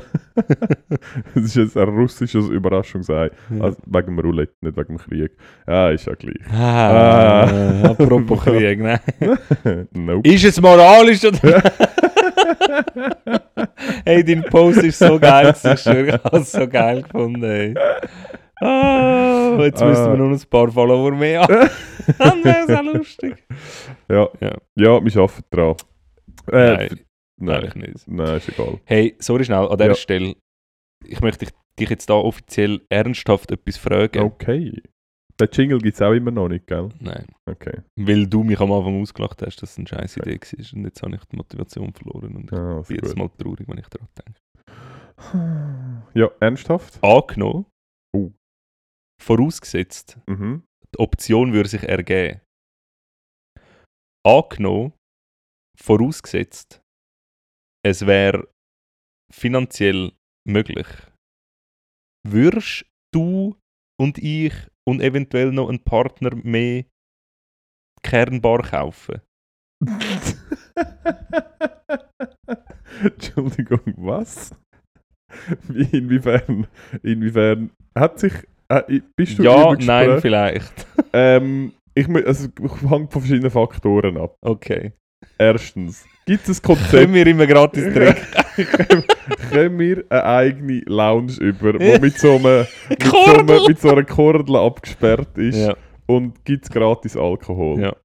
[1.35, 3.29] Es ist jetzt ein russisches Überraschungsei.
[3.49, 3.63] Ja.
[3.63, 5.31] Also wegen dem Roulette, nicht wegen dem Krieg.
[5.67, 6.37] Ja, ist ja gleich.
[6.51, 7.89] Ah, Ah.
[7.91, 8.99] apropos Krieg, nein.
[9.93, 10.27] nope.
[10.29, 11.61] Ist es moralisch oder?
[14.05, 17.43] hey, dein Post ist so geil, ich habe es so geil gefunden.
[17.43, 17.73] Ey.
[18.61, 21.53] Ah, jetzt müssten wir noch ein paar Follower mehr haben.
[22.17, 23.43] Dann wäre es auch lustig.
[24.09, 24.27] Ja.
[24.39, 24.57] Ja.
[24.75, 25.75] ja, wir arbeiten dran.
[26.51, 26.99] Äh, Nein,
[27.37, 28.07] nein, nicht.
[28.07, 28.79] nein, ist egal.
[28.85, 29.95] Hey, sorry schnell, an dieser Ja.
[29.95, 30.35] Stelle.
[31.05, 34.19] Ich möchte dich, dich jetzt da offiziell ernsthaft etwas fragen.
[34.23, 34.81] Okay.
[35.39, 36.89] Den Jingle gibt es auch immer noch nicht, gell?
[36.99, 37.25] Nein.
[37.45, 37.79] Okay.
[37.95, 40.77] Weil du mich am Anfang ausgelacht hast, dass es eine scheiß Idee war.
[40.77, 42.35] Und jetzt habe ich die Motivation verloren.
[42.35, 43.17] Und ich Ah, bin jetzt gut.
[43.17, 46.09] mal traurig, wenn ich daran denke.
[46.13, 47.01] Ja, ernsthaft?
[47.03, 47.65] Angenommen.
[49.21, 50.63] Vorausgesetzt, Mhm.
[50.93, 52.41] die Option würde sich ergeben.
[54.25, 54.93] Angenommen,
[55.77, 56.81] vorausgesetzt,
[57.85, 58.47] es wäre
[59.31, 60.11] finanziell
[60.47, 60.87] möglich,
[62.27, 63.55] würdest du
[63.99, 64.53] und ich
[64.87, 66.85] und eventuell noch ein Partner mehr
[68.03, 69.21] Kernbar kaufen?
[73.01, 74.53] Entschuldigung, was?
[75.67, 76.67] Wie, inwiefern?
[77.03, 77.71] Inwiefern?
[77.97, 78.33] Hat sich.
[78.71, 80.87] Äh, bist du ja, nein, vielleicht.
[81.11, 84.35] Ähm, ich, also, es hängt von verschiedenen Faktoren ab.
[84.41, 84.93] Okay.
[85.39, 88.75] Erstens, gibt es ein Können Konzept, wir immer gratis trinken?
[88.77, 89.03] können,
[89.49, 93.89] können wir eine eigene Lounge über, die mit so, einem, mit, so einem, mit so
[93.89, 97.81] einer Kordel abgesperrt ist ja, und gibt es gratis Alkohol?
[97.81, 97.95] ja.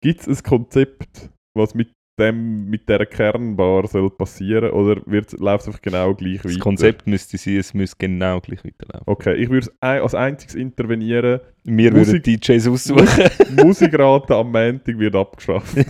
[0.00, 5.40] Gibt es ein Konzept, was mit dem, mit dieser Kernbar soll passieren oder läuft es
[5.42, 6.60] einfach genau gleich Das weiter?
[6.62, 9.04] Konzept müsste sein, es müsste genau gleich weiterlaufen.
[9.06, 11.40] Okay, ich würde ein, als einziges intervenieren.
[11.64, 13.56] Wir Musik- würden DJs aussuchen.
[13.64, 15.76] Musikraten am Montag wird abgeschafft.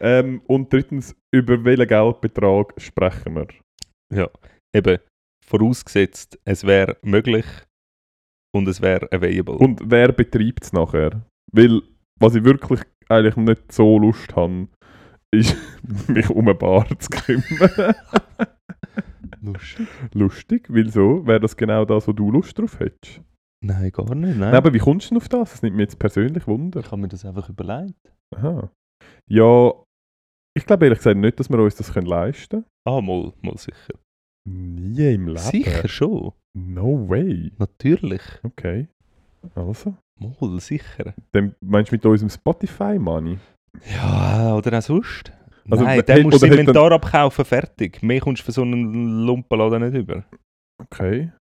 [0.00, 3.46] ähm, und drittens, über welchen Geldbetrag sprechen wir?
[4.12, 4.28] ja,
[4.74, 4.98] eben,
[5.44, 7.46] vorausgesetzt, es wäre möglich
[8.54, 9.54] und es wäre available.
[9.56, 11.26] Und wer betreibt es nachher?
[11.52, 11.80] Weil,
[12.20, 14.68] was ich wirklich eigentlich nicht so Lust habe,
[15.32, 15.56] ist,
[16.08, 17.94] mich um eine Bar zu kümmern.
[19.42, 19.86] Lustig.
[20.14, 23.20] Lustig, weil so wäre das genau das, wo du Lust drauf hättest.
[23.64, 24.38] Nein, gar nicht, nein.
[24.38, 25.52] Nein, aber wie kommst du denn auf das?
[25.52, 26.80] Das nimmt mich jetzt persönlich Wunder.
[26.80, 28.12] ich habe mir das einfach überlegt.
[28.34, 28.70] Aha.
[29.30, 29.72] Ja,
[30.56, 33.94] ich glaube ehrlich gesagt nicht, dass wir uns das können leisten Ah, mal, mal sicher.
[34.48, 35.38] Nie im Leben.
[35.38, 37.52] Sicher schon, No way.
[37.58, 38.22] natürlich.
[38.44, 38.88] Okay.
[39.54, 39.96] Also.
[40.18, 41.14] Mal sicher.
[41.32, 43.38] Dann meinst du mit unserem Spotify-Money?
[43.94, 45.32] Ja, oder auch sonst.
[45.70, 48.02] Also, Nein, dann musst du das Inventar abkaufen, fertig.
[48.02, 50.24] Mehr kommst du für so einen Lumpenladen nicht über.
[50.78, 51.32] Okay.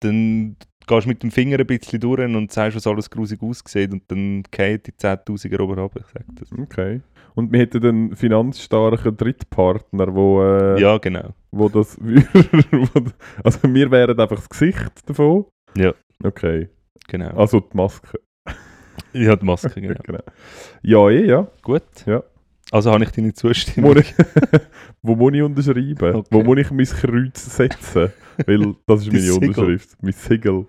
[0.00, 3.92] Dann gehst du mit dem Finger ein bisschen durch und sagst, was alles grusig aussieht
[3.92, 6.00] und dann geht die 10'000er oben runter.
[6.00, 6.52] Ich sag das.
[6.52, 7.00] Okay.
[7.34, 11.30] Und wir hätten einen finanzstarken Drittpartner, wo, äh, Ja, genau.
[11.52, 11.96] wo das
[13.44, 15.46] Also wir wären einfach das Gesicht davon?
[15.76, 15.94] Ja.
[16.22, 16.68] Okay.
[17.10, 17.36] Genau.
[17.36, 18.20] Also die Maske.
[19.12, 20.00] Ja, die Maske, genau.
[20.04, 20.20] genau.
[20.82, 21.48] Ja, eh, ja.
[21.62, 21.82] Gut.
[22.06, 22.22] Ja.
[22.70, 23.96] Also habe ich deine Zustimmung.
[23.96, 24.14] Wo, ich,
[25.02, 26.14] wo muss ich unterschreiben?
[26.14, 26.28] Okay.
[26.30, 28.12] Wo muss ich mein Kreuz setzen?
[28.46, 29.48] Weil das ist meine Siegel.
[29.48, 29.96] Unterschrift.
[30.00, 30.66] Mein Siegel.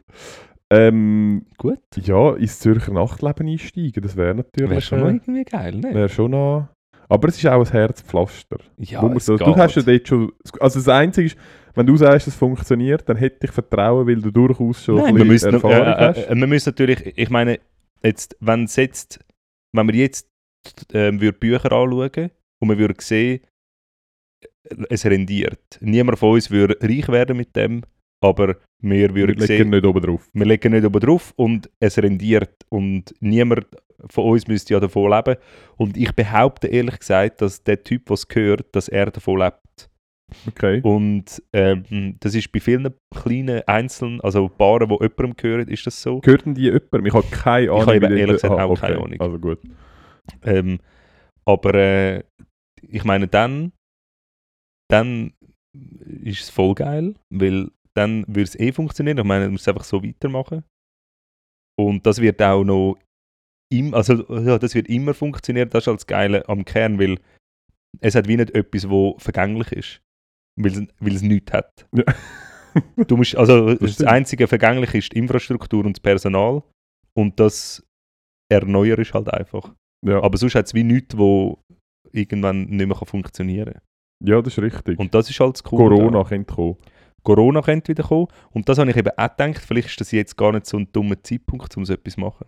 [0.71, 1.79] Ähm, Gut.
[1.97, 4.69] ja, ins Zürcher Nachtleben einsteigen, das wäre natürlich...
[4.69, 5.93] Wäre schon äh, irgendwie geil, ne?
[5.93, 6.69] Wäre schon noch...
[7.09, 8.57] Aber es ist auch ein Herzpflaster.
[8.77, 10.31] Ja, es so, du hast ja dort schon...
[10.61, 11.37] Also das Einzige ist,
[11.75, 15.17] wenn du sagst, es funktioniert, dann hätte ich Vertrauen, weil du durchaus schon Nein, ein
[15.17, 16.17] wir bisschen müssen, Erfahrung äh, hast.
[16.17, 17.59] äh, äh, wir müssen natürlich, ich meine,
[18.03, 19.19] jetzt, wenn es jetzt,
[19.73, 20.27] wenn wir jetzt
[20.93, 22.31] ähm, würde Bücher anschauen
[22.61, 23.41] und wir würden sehen,
[24.69, 25.77] äh, es rendiert.
[25.81, 27.81] Niemand von uns würde reich werden mit dem,
[28.23, 30.29] aber wir Wir würden legen sehen, nicht oben drauf.
[30.33, 33.65] wir legen nicht oben drauf und es rendiert und niemand
[34.09, 35.35] von uns müsste ja davon leben.
[35.77, 39.90] Und ich behaupte ehrlich gesagt, dass der Typ, was gehört, dass er davon lebt.
[40.47, 40.81] Okay.
[40.81, 46.01] Und ähm, das ist bei vielen kleinen Einzelnen, also Paaren, die jemandem gehören, ist das
[46.01, 46.19] so.
[46.21, 47.05] Gehört denn die jemandem?
[47.05, 47.81] Ich habe keine Ahnung.
[47.87, 49.19] habe wie die- ehrlich gesagt Ah, auch keine Ahnung.
[49.19, 49.59] Also gut.
[50.43, 50.79] Ähm,
[51.45, 52.23] aber äh,
[52.81, 53.73] ich meine, dann,
[54.89, 55.33] dann
[55.73, 59.17] ist es voll geil, weil dann würde es eh funktionieren.
[59.17, 60.63] Ich meine, du musst einfach so weitermachen.
[61.79, 62.97] Und das wird auch noch
[63.71, 65.69] im, also ja, das wird immer funktionieren.
[65.69, 67.17] Das ist halt das Geile am Kern, weil
[67.99, 70.01] es hat wie nicht etwas, wo vergänglich ist,
[70.57, 71.87] weil es, nichts hat.
[71.93, 72.03] Ja.
[73.05, 74.09] Du musst, also das, stimmt.
[74.09, 76.63] einzige Vergängliche ist die Infrastruktur und das Personal
[77.13, 77.85] und das
[78.49, 79.73] Erneuern ist halt einfach.
[80.07, 80.23] ja.
[80.23, 81.59] Aber sonst hat es wie nichts, wo
[82.13, 83.81] irgendwann nicht mehr funktionieren kann.
[84.23, 84.99] ja, das ist richtig.
[84.99, 86.77] Und das ist halt das Coole Corona könnte kommen.
[87.23, 88.27] Corona könnte wieder kommen.
[88.51, 90.87] Und das habe ich eben auch gedacht, vielleicht ist das jetzt gar nicht so ein
[90.91, 92.45] dummer Zeitpunkt, um so etwas zu machen.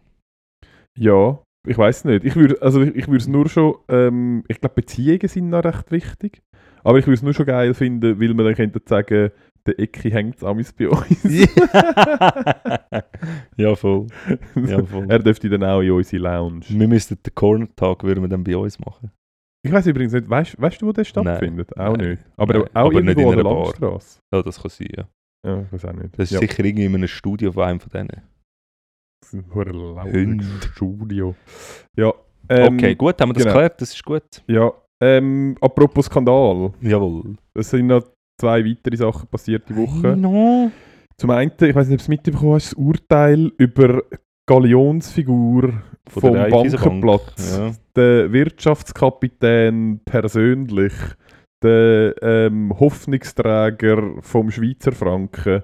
[0.98, 2.24] Ja, ich weiß nicht.
[2.26, 5.92] Ich würde also ich, ich es nur schon, ähm, ich glaube Beziehungen sind noch recht
[5.92, 6.42] wichtig.
[6.84, 9.32] Aber ich würde es nur schon geil finden, weil man dann könnte sagen,
[9.66, 11.24] der Ecki hängt amis bei uns.
[13.58, 14.08] ja, voll.
[14.56, 15.06] Ja, voll.
[15.08, 16.66] er dürfte dann auch in unsere Lounge.
[16.68, 19.12] Wir müssten den Corner-Tag würden wir dann bei uns machen.
[19.66, 21.78] Ich weiß übrigens nicht, weißt, weißt du, wo der stattfindet?
[21.78, 22.10] Auch Nein.
[22.10, 22.24] nicht.
[22.36, 22.64] Aber Nein.
[22.64, 23.64] auch Aber nicht irgendwo in an der einer Bar.
[23.64, 24.20] Landstraße.
[24.34, 25.08] Ja, das kann sein, ja.
[25.46, 26.20] Ja, ich weiß auch nicht.
[26.20, 26.40] Das ist ja.
[26.40, 28.22] sicher irgendwie in einem Studio von einem von denen.
[29.22, 30.44] Das ist ein lautes Hund.
[30.74, 31.36] Studio.
[31.96, 32.14] Ja.
[32.50, 33.54] Ähm, okay, gut, haben wir das genau.
[33.54, 34.44] geklärt, das ist gut.
[34.48, 34.74] Ja.
[35.04, 36.72] Ähm, apropos Skandal.
[36.82, 37.36] Jawohl.
[37.54, 38.04] Es sind noch
[38.40, 40.16] zwei weitere Sachen passiert die Woche.
[40.16, 40.72] No.
[41.18, 44.02] Zum einen, ich weiß nicht, ob du es mitbekommen hast, das Urteil über
[44.48, 45.74] Galionsfigur
[46.10, 46.50] Von vom der.
[46.50, 47.58] Bankenplatz.
[47.58, 47.72] Ja.
[47.96, 50.94] Der Wirtschaftskapitän persönlich,
[51.64, 55.64] der ähm, Hoffnungsträger vom Schweizer Franken,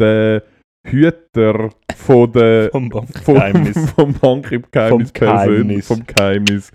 [0.00, 0.42] der
[0.86, 3.90] Hüter von der Vom Bankgeheimnis.
[3.92, 5.86] vom Bankgeheimnis Vom persönlich, Geheimnis.
[5.86, 6.70] vom Geheimnis.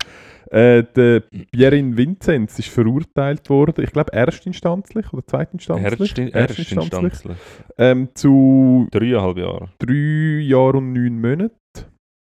[0.52, 6.10] Äh, der Pierin Vinzenz ist verurteilt worden, ich glaube erstinstanzlich oder zweitinstanzlich.
[6.10, 7.36] Erstin- Erstinstanzlich.
[7.78, 9.70] Ähm, zu Dreieinhalb Jahre.
[9.78, 11.56] drei Jahren und neun Monaten.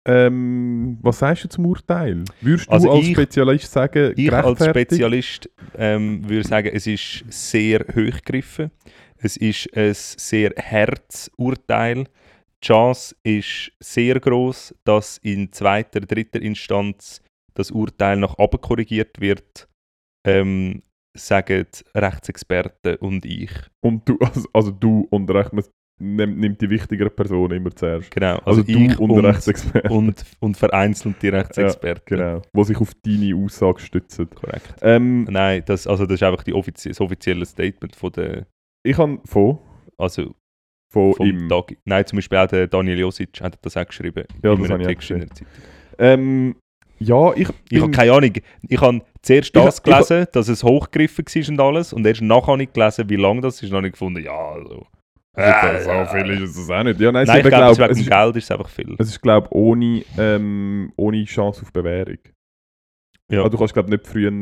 [0.06, 2.24] Ähm, was sagst du zum Urteil?
[2.42, 4.64] Würdest du Also als ich- Spezialist sagen, Ich als?
[4.66, 8.70] Spezialist ähm, würde sagen, es ist sehr hochgegriffen.
[9.16, 12.04] Es ist ein sehr hartes Urteil.
[12.04, 17.22] Die Chance ist sehr groß, dass in zweiter, dritter Instanz
[17.54, 19.68] das Urteil nach oben korrigiert wird,
[20.26, 20.82] ähm,
[21.16, 23.50] sagen die Rechtsexperten und ich.
[23.80, 25.64] Und du, also, also du und Recht, man
[26.00, 28.10] nimmt, nimmt die wichtigere Person immer zuerst.
[28.10, 29.92] Genau, Also, also, du ich und, und, der Rechtsexperte.
[29.92, 32.16] und, und vereinzelt die Rechtsexperten.
[32.18, 32.42] Genau.
[32.52, 34.30] Wo sich auf deine Aussage stützen.
[34.30, 34.74] Korrekt.
[34.82, 38.46] Ähm, Nein, das, also das ist einfach die offizie das offizielle Statement von der,
[38.82, 39.58] ich habe von,
[39.98, 40.34] also
[40.92, 41.48] von ihm.
[41.48, 41.76] Tag.
[41.84, 44.24] Nein, zum Beispiel auch der Daniel Josic hat das auch geschrieben.
[44.42, 45.46] Ja, in das habe ich auch Text in der gesehen.
[45.46, 45.64] Zeitung.
[45.98, 46.56] Ähm,
[47.00, 48.32] ja, ich, Ich habe keine Ahnung.
[48.68, 51.92] Ich habe zuerst Ich das ich gelesen, dass es hochgegriffen war und alles.
[51.92, 53.64] Und erst nachher habe ich gelesen, wie lange das ist.
[53.64, 54.86] Und dann habe ich gefunden, ja, also.
[55.32, 57.00] Also, so viel ist es auch nicht.
[57.00, 58.68] Ja, nein, Nein, ich ich glaube, glaub, wegen es dem ist, Geld ist es einfach
[58.68, 58.96] viel.
[58.98, 62.18] es ist glaube ohne, ähm, ohne Chance auf Bewährung.
[63.30, 63.44] Ja.
[63.44, 64.32] Ah, du kannst glaube nicht früher,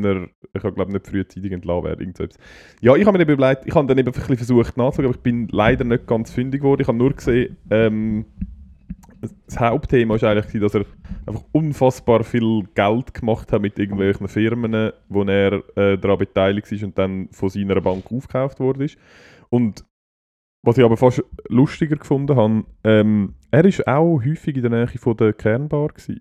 [0.54, 2.00] ich habe glaube nicht frühzeitig entlassen werden.
[2.00, 2.38] irgend so etwas.
[2.80, 5.14] Ja, ich habe mir eben überlegt, ich habe dann eben ein bisschen versucht nachzuschauen, aber
[5.14, 6.80] ich bin leider nicht ganz fündig geworden.
[6.80, 8.24] Ich habe nur gesehen, ähm,
[9.20, 10.84] das Hauptthema war eigentlich, dass er
[11.26, 16.84] einfach unfassbar viel Geld gemacht hat mit irgendwelchen Firmen, wo er äh, daran beteiligt ist
[16.84, 18.98] und dann von seiner Bank aufgekauft worden ist.
[19.50, 19.84] Und
[20.62, 24.88] was ich aber fast lustiger gefunden habe, ähm, er ist auch häufig in der Nähe
[24.98, 26.20] von der Kernbar gewesen.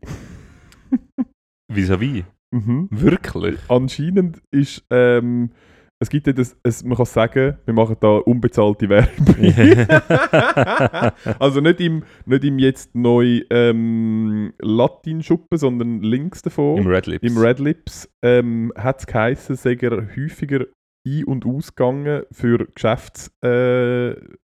[1.72, 2.24] Vis-à-vis.
[2.52, 2.88] Mhm.
[2.92, 3.60] Wirklich?
[3.68, 5.52] Anscheinend ist, ähm,
[6.00, 9.36] es gibt ja das, es, man kann sagen, wir machen da unbezahlte Werbung.
[11.40, 17.28] also nicht im, nicht im jetzt neu ähm, Latin-Schuppen, sondern links davon, Im Red Lips.
[17.28, 20.66] im Red Lips, ähm, hat es geheißen, sei er häufiger
[21.08, 24.38] ein- und ausgegangen für Geschäftsgespräche.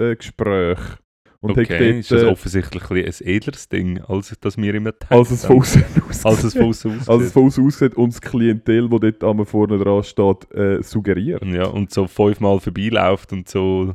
[0.00, 0.98] Äh, Gespräche.
[1.40, 5.14] Und okay, ist das äh, offensichtlich ein, ein edleres Ding, als das wir immer denken.
[5.14, 6.24] als es von außen aussieht.
[6.26, 7.94] Als es von außen aussieht.
[7.94, 11.44] und das Klientel, das dort einmal vorne dran steht, äh, suggeriert.
[11.44, 13.94] Ja, und so fünfmal vorbeiläuft und so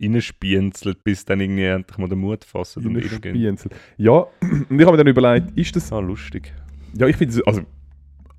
[0.00, 2.96] reinspienzelt, bis dann irgendwie endlich mal den Mut reingehen.
[2.96, 3.74] Reinspienzelt.
[3.96, 5.92] Ja, und ich habe mir dann überlegt, ist das.
[5.92, 6.54] Ah, lustig.
[6.94, 7.46] Ja, ich finde es.
[7.46, 7.62] Also,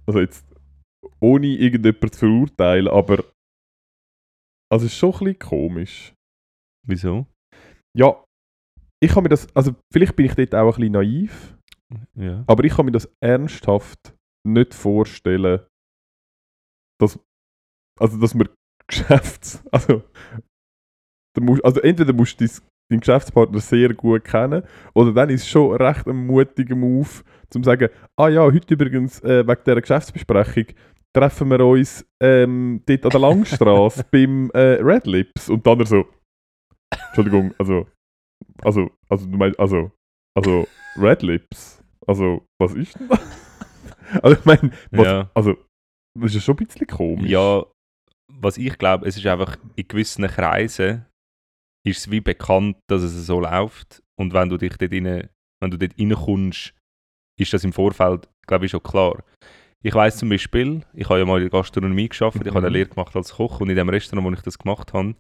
[0.06, 0.46] also jetzt.
[1.20, 3.26] Ohne irgendjemanden zu verurteilen, aber.
[4.72, 6.14] Also, es ist schon ein bisschen komisch.
[6.88, 7.26] Wieso?
[7.94, 8.16] Ja,
[9.02, 9.48] ich kann mir das.
[9.56, 11.58] Also, vielleicht bin ich dort auch ein bisschen naiv,
[12.16, 12.44] Ja.
[12.48, 14.16] aber ich kann mir das ernsthaft
[14.48, 15.62] nicht vorstellen,
[17.00, 17.20] dass.
[18.00, 18.50] Also, dass man
[18.88, 19.64] Geschäfts.
[19.72, 20.04] Also,
[21.40, 22.56] musst, also entweder musst du dein,
[22.92, 27.10] deinen Geschäftspartner sehr gut kennen, oder dann ist es schon recht ein mutiger Move,
[27.50, 30.66] zum zu sagen, ah ja, heute übrigens äh, wegen dieser Geschäftsbesprechung
[31.16, 35.50] treffen wir uns ähm, dort an der Langstrasse beim äh, Red Lips.
[35.50, 36.06] Und dann so,
[37.08, 37.88] Entschuldigung, also,
[38.64, 39.92] also, also, du meinst, also,
[40.36, 40.68] also,
[40.98, 43.20] Red Lips, also, was ist denn das?
[44.24, 45.30] Also, ich meine, was, Ja.
[45.36, 45.56] also,
[46.16, 47.30] das ist ja schon ein bisschen komisch.
[47.30, 47.64] ja,
[48.32, 51.06] was ich glaube, es ist einfach in gewissen Kreisen
[51.86, 54.02] ist es wie bekannt, dass es so läuft.
[54.20, 55.30] Und wenn du dich dort rein,
[55.62, 56.74] wenn du dort reinkommst,
[57.40, 59.24] ist das im Vorfeld, glaube ich, schon klar.
[59.82, 62.68] Ich weiß zum Beispiel, ich habe ja mal in der Gastronomie geschafft, ich habe eine
[62.70, 62.74] Mhm.
[62.74, 65.16] Lehre gemacht als Koch und in dem Restaurant, wo ich das gemacht habe,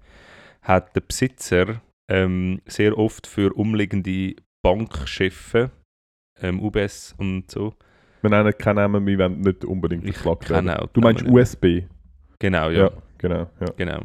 [0.63, 5.71] hat der Besitzer ähm, sehr oft für umliegende Bankchefe,
[6.41, 7.73] ähm, UBS und so,
[8.21, 10.69] Wir nennen keinen Namen, wir wollen nicht unbedingt Ich verklagt werden.
[10.71, 11.25] auch Du meinst.
[11.25, 11.83] USB?
[12.39, 13.49] genau, ja, Ja, genau.
[13.59, 13.67] Ja.
[13.77, 14.01] genau.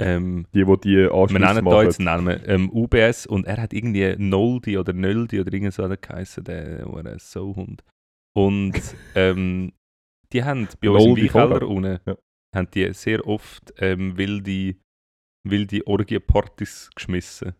[0.00, 3.58] Ähm, Die, die die wir Anschlüsse nennen da jetzt einen Namen, ähm, UBS und er
[3.62, 7.84] hat irgendwie Noldi oder Nöldi oder irgend so geheißen, der der So-Hund.
[8.36, 8.72] Und
[9.14, 9.72] ähm,
[10.32, 11.62] die haben bei uns im Noldi Weinkeller Vorrat.
[11.62, 12.16] unten, Ja.
[12.56, 14.74] haben die sehr oft ähm, wilde,
[15.44, 17.54] wilde Orgie-Partys geschmissen.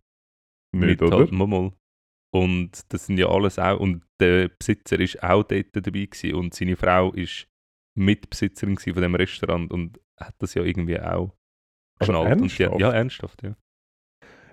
[0.72, 1.18] Nicht, mit oder?
[1.18, 1.72] halt Mommel.
[2.32, 6.52] Und das sind ja alles auch, und der Besitzer ist auch dort dabei gewesen und
[6.52, 7.46] seine Frau ist
[7.96, 11.36] Mitbesitzerin von dem Restaurant und hat das ja irgendwie auch
[12.00, 12.40] geschnallt.
[12.40, 12.80] Und die, ernsthaft?
[12.80, 13.56] ja, ernsthaft, ja.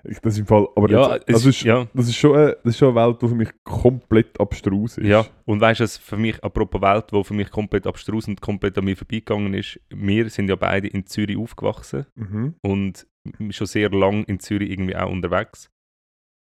[0.04, 2.36] Ich, das ist im Fall, aber ja, jetzt, es also ist, ja, das, ist schon
[2.36, 5.06] eine, das ist schon eine Welt, die für mich komplett abstrus ist.
[5.08, 5.26] ja.
[5.46, 8.86] Und weißt du, für mich, apropos Welt, die für mich komplett abstrus und komplett an
[8.86, 12.56] mir vorbeigegangen ist, wir sind ja beide in Zürich aufgewachsen Mhm.
[12.64, 13.06] und
[13.52, 15.70] schon sehr lang in Zürich irgendwie auch unterwegs.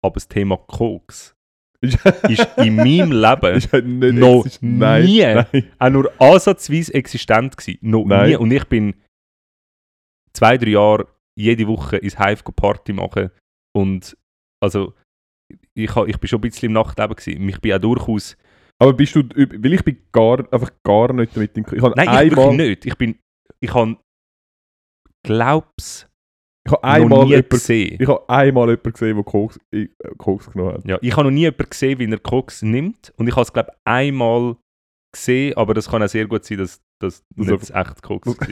[0.05, 1.35] Aber das Thema Koks
[1.81, 1.99] Ist,
[2.59, 5.23] in meinem Leben ist halt noch exist- nein, nie.
[5.23, 5.73] Nein.
[5.79, 7.79] auch nur ansatzweise existent gewesen.
[7.83, 8.29] Noch Nein.
[8.31, 8.37] nie.
[8.37, 8.95] Und ich bin
[10.33, 11.07] zwei, drei Jahre
[11.38, 13.31] jede Woche ins Hive Party machen.
[13.77, 14.17] Und
[14.62, 14.95] also
[15.75, 17.49] ich, ha- ich bin schon ein bisschen im Nachtleben gewesen.
[17.49, 18.37] Ich bin auch durchaus
[18.81, 22.09] Aber bist du, weil ich bin gar, einfach gar nicht damit in Ich Nein, ich
[22.09, 22.87] einmal, wirklich nicht.
[22.87, 23.19] Ich bin,
[23.61, 23.97] ich habe,
[25.23, 26.09] glaub's,
[26.67, 27.99] ich habe noch einmal nie jemanden, gesehen.
[28.01, 30.85] ich habe einmal jemanden gesehen, der Koks, äh, Koks genommen hat.
[30.85, 33.12] Ja, ich habe noch nie jemanden gesehen, wie er Koks nimmt.
[33.17, 34.57] Und ich habe es, glaube ich, einmal
[35.12, 38.49] gesehen, aber das kann auch sehr gut sein, dass das Das nicht echt Koks war.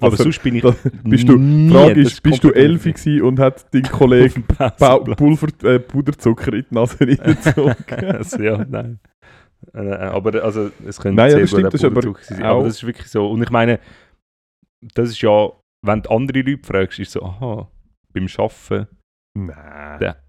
[0.00, 3.38] Aber sonst bin ich das- bist du- nie, Frage ist, bist du elfi gewesen und
[3.40, 5.18] hat dein Kollege auf dem Bau- Pausenplatz.
[5.18, 7.74] Pulver, äh, Puderzucker in die Nase reingezogen?
[7.90, 9.00] also, ja, nein.
[9.74, 12.42] Äh, aber also, es könnte Nein, ja, sehr das gut stimmt, Puderzucker sein.
[12.44, 13.28] Aber das ist wirklich so.
[13.28, 13.80] Und ich meine,
[14.94, 15.50] das ist ja,
[15.84, 17.68] wenn du andere Leute fragst, ist so, aha,
[18.12, 18.86] beim Arbeiten,
[19.36, 19.98] Nein.
[19.98, 20.22] Der-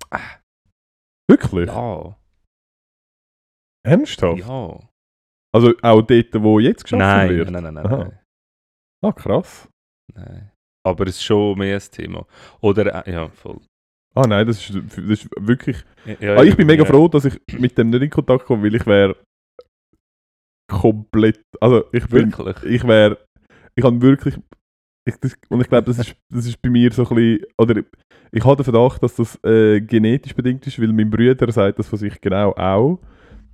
[1.30, 1.68] Wirklich?
[1.68, 2.18] ja,
[3.86, 4.40] Ernsthaft?
[4.40, 4.80] ja.
[5.56, 7.50] Also auch dort, wo jetzt geschaffen Nein, wird?
[7.52, 7.98] nein, nein, nein, Aha.
[7.98, 8.20] nein,
[9.04, 9.70] Ah, krass.
[10.14, 10.52] nein.
[10.86, 12.26] Aber es ist schon mehr ein Thema.
[12.62, 13.60] Oder, äh, ja, voll.
[14.16, 15.78] Ah nein, das ist, das ist wirklich...
[16.20, 16.90] Ja, ah, ich bin mega ja.
[16.90, 19.16] froh, dass ich mit dem nicht in Kontakt komme, weil ich wäre
[20.68, 21.42] komplett...
[21.62, 22.32] Also ich bin...
[22.36, 22.64] Wirklich?
[22.64, 23.18] Ich wäre...
[23.76, 24.36] Ich habe wirklich...
[25.08, 27.46] Ich, das, und ich glaube, das ist, das ist bei mir so ein bisschen...
[27.62, 27.84] Oder
[28.32, 31.88] ich habe den Verdacht, dass das äh, genetisch bedingt ist, weil mein Bruder sagt das
[31.88, 33.00] von sich genau auch.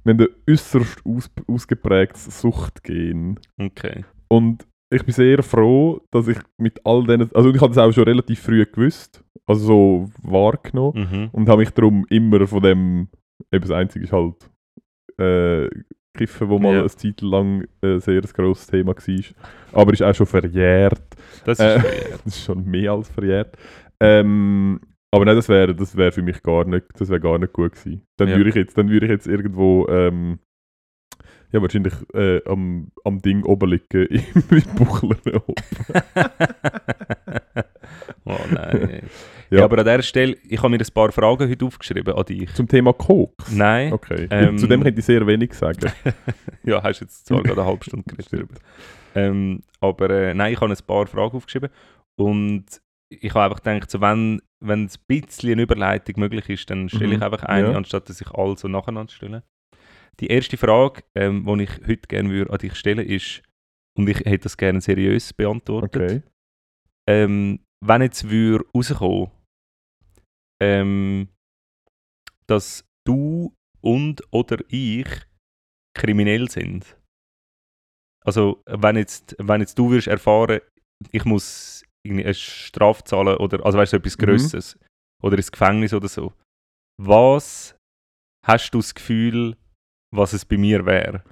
[0.03, 3.39] Wir haben ein äußerst aus, ausgeprägtes Suchtgen.
[3.59, 4.03] Okay.
[4.27, 7.33] Und ich bin sehr froh, dass ich mit all diesen...
[7.33, 9.23] Also ich habe das auch schon relativ früh gewusst.
[9.45, 11.07] Also so wahrgenommen.
[11.11, 11.29] Mhm.
[11.31, 13.07] Und habe mich darum immer von dem...
[13.51, 14.49] Eben das Einzige ist halt...
[15.19, 15.69] Äh,
[16.15, 16.79] Kiffen, wo mal Ja.
[16.81, 19.23] eine Zeit lang äh, sehr ein grosses Thema war.
[19.81, 21.01] Aber ist auch schon verjährt.
[21.43, 22.09] Das Äh, ist fair.
[22.23, 23.57] Das ist schon mehr als verjährt.
[23.99, 24.79] Ähm,
[25.13, 28.01] aber nein, das wäre das wär für mich gar nicht, das gar nicht gut gewesen.
[28.17, 28.37] Dann Ja.
[28.37, 30.39] würde ich jetzt, dann würde ich jetzt irgendwo, ähm,
[31.51, 34.07] ja wahrscheinlich äh, am, am Ding oben liegen
[34.49, 35.53] im Buchler oben.
[38.25, 39.03] oh nein.
[39.51, 39.59] Ja.
[39.59, 39.65] Ja.
[39.65, 42.51] aber an dieser Stelle, ich habe mir ein paar Fragen heute aufgeschrieben an dich.
[42.55, 43.51] Zum Thema Koks.
[43.51, 43.93] Nein.
[43.93, 44.25] Okay.
[44.31, 45.91] Ähm, Zu dem könnte ich sehr wenig sagen.
[46.63, 48.49] Ja, hast jetzt zwar gerade eine halbe Stunde geredet.
[49.13, 51.69] Ähm, aber äh, nein, ich habe ein paar Fragen aufgeschrieben.
[52.15, 52.65] Und
[53.21, 57.15] ich habe einfach gedacht, so, wenn, wenn ein bisschen eine Überleitung möglich ist, dann stelle
[57.15, 57.77] ich Mhm, einfach eine, ja.
[57.77, 59.43] anstatt dass ich alle so nacheinander stelle.
[60.19, 63.41] Die erste Frage, ähm, die ich heute gerne würde an dich stellen ist,
[63.95, 66.23] und ich hätte das gerne seriös beantwortet, Okay.
[67.07, 69.29] ähm, wenn jetzt würde rauskommen,
[70.61, 71.27] ähm,
[72.47, 75.07] dass du und oder ich
[75.95, 76.97] kriminell sind.
[78.25, 80.61] Also wenn jetzt, wenn jetzt du würdest erfahren,
[81.11, 84.25] ich muss irgendwie eine Strafe zahlen oder also weißt du etwas Mhm.
[84.25, 84.79] Größeres
[85.21, 86.33] oder ins Gefängnis oder so.
[87.01, 87.75] Was
[88.45, 89.55] hast du das Gefühl,
[90.13, 91.23] was es bei mir wäre?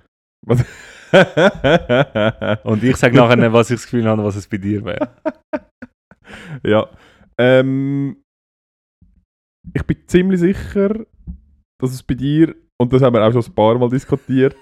[2.63, 5.15] Und ich sage nachher, was ich das Gefühl habe, was es bei dir wäre.
[6.63, 6.89] ja.
[7.37, 8.23] Ähm,
[9.73, 11.05] ich bin ziemlich sicher,
[11.79, 14.55] dass es bei dir, und das haben wir auch schon ein paar Mal diskutiert,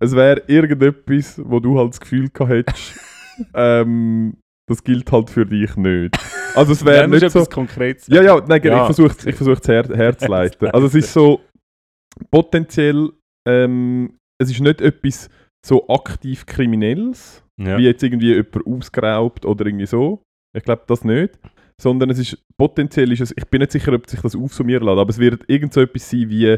[0.00, 3.00] es wäre irgendetwas, wo du halt das Gefühl gehabt hättest,
[3.54, 4.36] ähm,
[4.68, 6.16] das gilt halt für dich nicht.
[6.54, 7.44] Also es wäre nicht so...
[7.44, 8.06] Konkretes.
[8.08, 8.80] Ja, ja, nein, genau, Ja.
[8.82, 10.68] ich versuche es ich versuch's her, herzuleiten.
[10.70, 11.40] Also es ist so
[12.30, 13.10] potenziell,
[13.48, 15.28] ähm, es ist nicht etwas
[15.66, 17.78] so aktiv Kriminelles, Ja.
[17.78, 20.22] wie jetzt irgendwie jemand ausgeraubt oder irgendwie so.
[20.56, 21.38] Ich glaube das nicht.
[21.80, 24.98] Sondern es ist potenziell ist es, ich bin nicht sicher, ob sich das aufsummieren lässt,
[24.98, 26.56] aber es wird irgend so etwas sein wie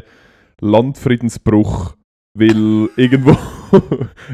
[0.61, 1.95] Landfriedensbruch,
[2.37, 3.35] weil irgendwo,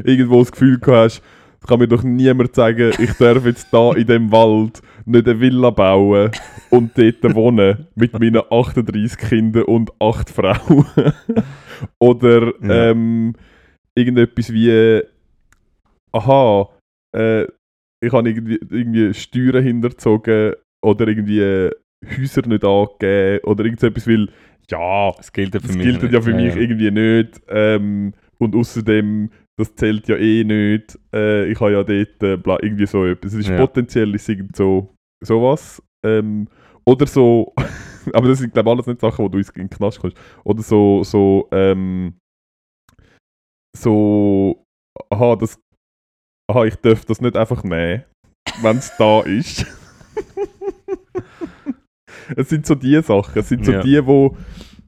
[0.04, 1.22] irgendwo das Gefühl gehabt hast,
[1.64, 5.40] es kann mir doch niemand sagen, ich darf jetzt da in dem Wald nicht eine
[5.40, 6.30] Villa bauen
[6.68, 10.84] und dort wohnen mit meinen 38 Kindern und 8 Frauen.
[11.98, 12.90] Oder Ja.
[12.90, 13.32] ähm,
[13.96, 15.00] irgendetwas wie,
[16.12, 16.68] aha,
[17.16, 17.44] äh,
[18.02, 20.52] ich habe irgendwie, irgendwie Steuern hinterzogen
[20.84, 21.70] oder irgendwie
[22.18, 24.28] Häuser nicht angegeben oder irgendetwas, weil
[24.70, 25.98] ja, Das gilt ja für mich.
[25.98, 27.40] gilt ja für mich irgendwie nicht.
[27.48, 30.98] Ähm, und außerdem, das zählt ja eh nicht.
[31.14, 33.32] Äh, ich habe ja dort äh, bla, irgendwie so etwas.
[33.34, 33.56] Es ist Ja.
[33.58, 35.82] potenziell ist irgend so sowas.
[36.04, 36.48] Ähm,
[36.84, 37.54] oder so,
[38.12, 40.16] aber das sind glaube ich alles nicht Sachen, wo du in den Knast kommst.
[40.44, 42.14] Oder so, so, ähm,
[43.76, 44.64] so,
[45.10, 45.58] aha, das,
[46.50, 48.04] aha, ich darf das nicht einfach nehmen,
[48.62, 49.66] wenn es da ist.
[52.36, 53.82] es sind so die Sachen, es sind so Ja.
[53.82, 54.36] die, wo,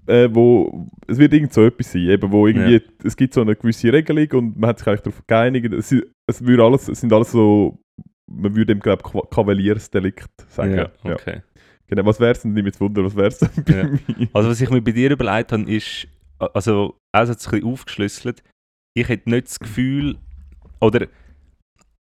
[0.07, 3.57] äh, wo, es wird irgend so etwas sein, eben, wo irgendwie, es gibt so eine
[3.57, 5.95] gewisse Regelung und man hat sich eigentlich darauf geeinigt, es,
[6.27, 7.79] es, würde alles, es sind alles so,
[8.27, 10.77] man würde dem, glaube ich, Kavaliersdelikt sagen.
[10.77, 11.15] Ja, Ja.
[11.15, 11.43] okay.
[11.89, 13.85] Genau, was wär's denn, nimm jetzt Wunder, was wär's denn bei Ja.
[13.85, 14.29] mir?
[14.33, 18.43] Also was ich mir bei dir überlegt habe, ist, also also jetzt ein bisschen aufgeschlüsselt,
[18.95, 20.17] ich hätte nicht das Gefühl,
[20.81, 21.07] oder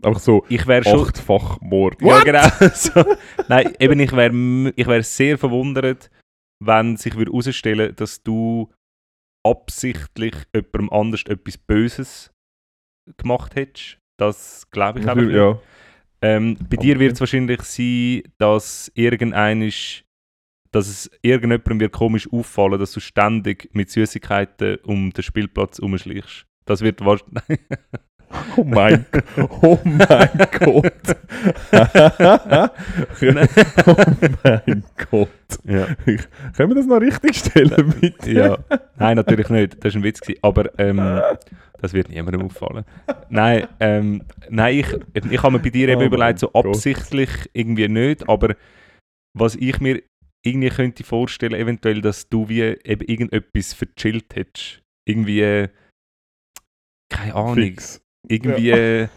[0.04, 1.00] Einfach so, ich wäre schon...
[1.00, 2.02] achtfach Mord.
[2.02, 2.44] Ja, genau.
[2.74, 3.06] So.
[3.48, 6.10] Nein, eben ich wäre ich wär sehr verwundert,
[6.66, 8.70] wenn sich würde herausstellen dass du
[9.46, 12.32] absichtlich jemandem anders etwas Böses
[13.18, 13.98] gemacht hättest.
[14.18, 15.60] Das glaube ich einfach ja.
[16.22, 20.06] Ähm, bei dir wird es wahrscheinlich sein, dass irgendeinisch,
[20.72, 26.46] dass es irgendjemandem wird komisch auffallen, dass du ständig mit Süßigkeiten um den Spielplatz umschleichst.
[26.66, 27.60] Das wird wahrscheinlich.
[28.58, 29.06] Oh mein,
[29.62, 30.30] oh mein
[30.60, 30.94] Gott.
[33.86, 33.96] oh
[34.44, 35.30] mein Gott.
[35.64, 35.88] ja.
[36.56, 38.32] Können wir das noch richtig stellen, bitte?
[38.32, 38.58] ja.
[38.98, 39.84] Nein, natürlich nicht.
[39.84, 40.20] Das war ein Witz.
[40.22, 40.40] Gewesen.
[40.42, 41.22] Aber ähm,
[41.82, 42.86] das wird niemandem auffallen.
[43.30, 44.88] Nein, ähm, nein ich,
[45.30, 46.76] ich habe mir bei dir eben Oh überlegt, so mein Gott.
[46.76, 48.28] absichtlich irgendwie nicht.
[48.30, 48.56] Aber
[49.38, 50.02] was ich mir
[50.46, 54.82] irgendwie könnte vorstellen, eventuell, dass du wie eben irgendetwas verchillt hättest.
[55.06, 55.68] Irgendwie,
[57.10, 58.03] keine Ahnung, Fix.
[58.28, 59.08] Irgendwie, äh,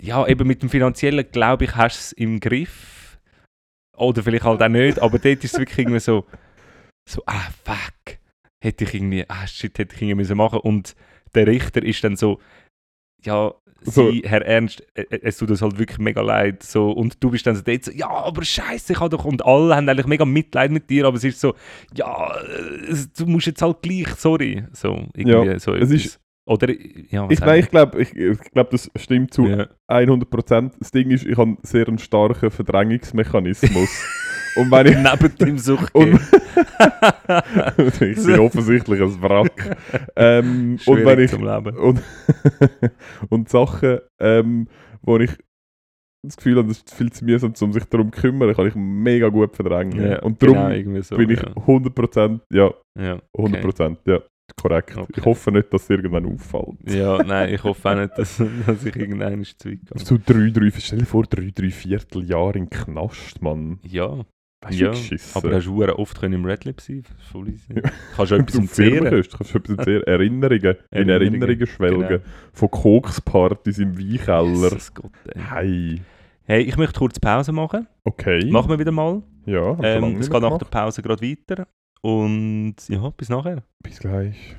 [0.00, 3.18] ja, eben mit dem Finanziellen, glaube ich, hast du es im Griff.
[3.96, 6.24] Oder vielleicht halt auch nicht, aber dort ist es wirklich irgendwie so,
[7.08, 8.18] so, ah, fuck,
[8.62, 10.94] hätte ich irgendwie, ah, shit, hätte ich irgendwie müssen machen Und
[11.34, 12.40] der Richter ist dann so,
[13.24, 13.52] ja,
[13.82, 16.62] So- Sie, Herr Ernst, äh, äh, es tut uns halt wirklich mega leid.
[16.64, 19.44] So, und du bist dann so, dort so ja, aber scheiße, ich habe doch, und
[19.44, 21.54] alle haben eigentlich mega Mitleid mit dir, aber es ist so,
[21.94, 22.36] ja,
[23.16, 24.64] du musst jetzt halt gleich, sorry.
[24.72, 26.20] So, irgendwie so es ist-.
[26.48, 26.72] Oder,
[27.10, 29.68] ja, Ich, nein, ich glaube, ich, ich glaub, das stimmt zu ja.
[29.90, 30.72] 100%.
[30.78, 33.90] Das Ding ist, ich habe einen sehr einen starken Verdrängungsmechanismus.
[34.56, 34.96] Und wenn ich...
[34.96, 35.94] Neben dem Sucht.
[35.94, 36.14] Und,
[38.00, 39.76] ich bin offensichtlich ein Wrack.
[40.16, 41.76] Ähm, und wenn ich zum Leben.
[41.76, 42.02] und,
[43.28, 44.66] und Sachen, ähm,
[45.02, 45.30] wo ich
[46.24, 48.74] das Gefühl habe, das ist viel zu mühsam, um sich darum zu kümmern, kann ich
[48.74, 50.00] mega gut verdrängen.
[50.00, 51.48] Ja, und darum genau, so, bin ich ja.
[51.52, 54.20] 100%, ja, Ja, 100%, ja,
[54.56, 54.96] korrekt.
[54.96, 55.12] Okay.
[55.16, 56.76] Ich hoffe nicht, dass es irgendwann auffällt.
[56.88, 60.04] ja, nein, ich hoffe auch nicht, dass, dass ich irgendeinen zu weit gehe.
[60.04, 63.78] So drei, drei, stell dir vor, drei, drei Vierteljahr in den Knast, Mann.
[63.82, 64.24] Ja,
[64.60, 64.90] Weißt ja.
[65.34, 67.74] aber hast du oft können im Red Lab sein voll easy.
[67.76, 67.82] Ja.
[68.16, 69.04] Kannst du etwas entzehren?
[69.04, 70.02] kannst du etwas erzählen.
[70.02, 72.08] Erinnerungen, in Erinnerungen, Erinnerungen schwelgen.
[72.08, 72.22] genau.
[72.52, 74.44] Von Kokspartys im Weinkeller.
[74.70, 75.40] Jesus Gott, ey.
[75.48, 76.00] Hey,
[76.42, 77.86] Hey, ich möchte kurz Pause machen.
[78.04, 78.50] okay.
[78.50, 79.22] Machen wir wieder mal.
[79.46, 80.66] Ja, schon Ähm, es geht nach der.
[80.66, 81.68] Pause gerade weiter.
[82.00, 83.62] Und ja, bis nachher.
[83.82, 84.56] Bis gleich.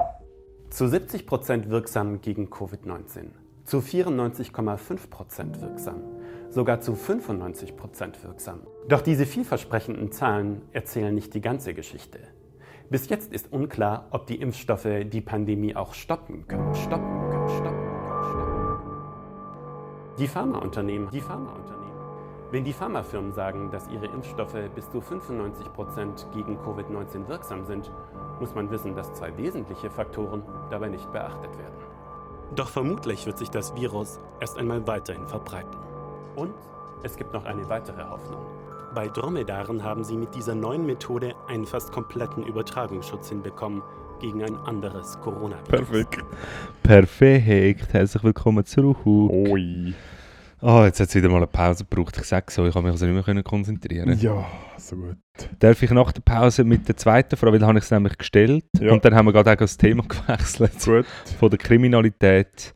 [0.70, 3.32] Zu 70% wirksam gegen Covid-19,
[3.66, 6.02] zu 94,5% wirksam,
[6.50, 8.62] sogar zu 95% wirksam.
[8.88, 12.20] Doch diese vielversprechenden Zahlen erzählen nicht die ganze Geschichte.
[12.90, 16.74] Bis jetzt ist unklar, ob die Impfstoffe die Pandemie auch stoppen können.
[16.74, 20.16] Stoppen können, stoppen können, stoppen können.
[20.18, 21.79] Die Pharmaunternehmen, die Pharmaunternehmen.
[22.52, 27.92] Wenn die Pharmafirmen sagen, dass ihre Impfstoffe bis zu 95% gegen Covid-19 wirksam sind,
[28.40, 30.42] muss man wissen, dass zwei wesentliche Faktoren
[30.72, 31.76] dabei nicht beachtet werden.
[32.56, 35.78] Doch vermutlich wird sich das Virus erst einmal weiterhin verbreiten.
[36.36, 36.56] Und
[37.04, 38.42] es gibt noch eine weitere Hoffnung.
[38.96, 43.84] Bei Dromedaren haben sie mit dieser neuen Methode einen fast kompletten Übertragungsschutz hinbekommen
[44.20, 45.68] gegen ein anderes Coronavirus.
[45.68, 46.26] Perfekt.
[46.82, 47.94] Perfekt.
[47.94, 48.98] Herzlich willkommen zurück.
[49.06, 49.94] Oi.
[50.62, 52.18] Ah, jetzt hat es wieder mal eine Pause gebraucht.
[52.18, 54.18] Ich sage so, ich habe mich also nicht mehr können konzentrieren.
[54.20, 54.46] Ja,
[54.78, 55.18] so gut.
[55.60, 58.66] Darf ich nach der Pause mit der zweiten Frage, weil habe ich es nämlich gestellt.
[58.80, 58.92] Ja.
[58.92, 60.84] Und dann haben wir gerade auch das Thema gewechselt.
[60.84, 61.06] Gut.
[61.40, 62.74] Von der Kriminalität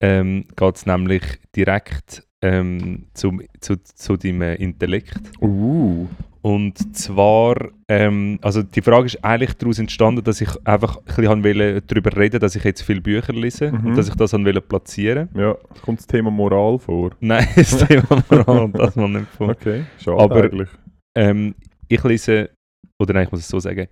[0.00, 1.22] ähm, geht es nämlich
[1.54, 5.20] direkt ähm, zum, zu, zu deinem Intellekt.
[5.40, 6.06] Uh.
[6.48, 7.56] Und zwar,
[7.90, 12.16] ähm, also die Frage ist eigentlich daraus entstanden, dass ich einfach ein bisschen wollte darüber
[12.16, 13.86] reden, dass ich jetzt viele Bücher lese Mhm.
[13.88, 15.28] und dass ich das wollte platzieren.
[15.34, 17.10] Ja, kommt das Thema Moral vor.
[17.20, 19.50] Nein, das Thema Moral, das man nicht vor.
[19.50, 20.68] Okay, schade Aber- eigentlich.
[21.16, 21.54] Ähm,
[21.86, 22.50] ich lese,
[22.98, 23.86] oder nein, ich muss es so sagen,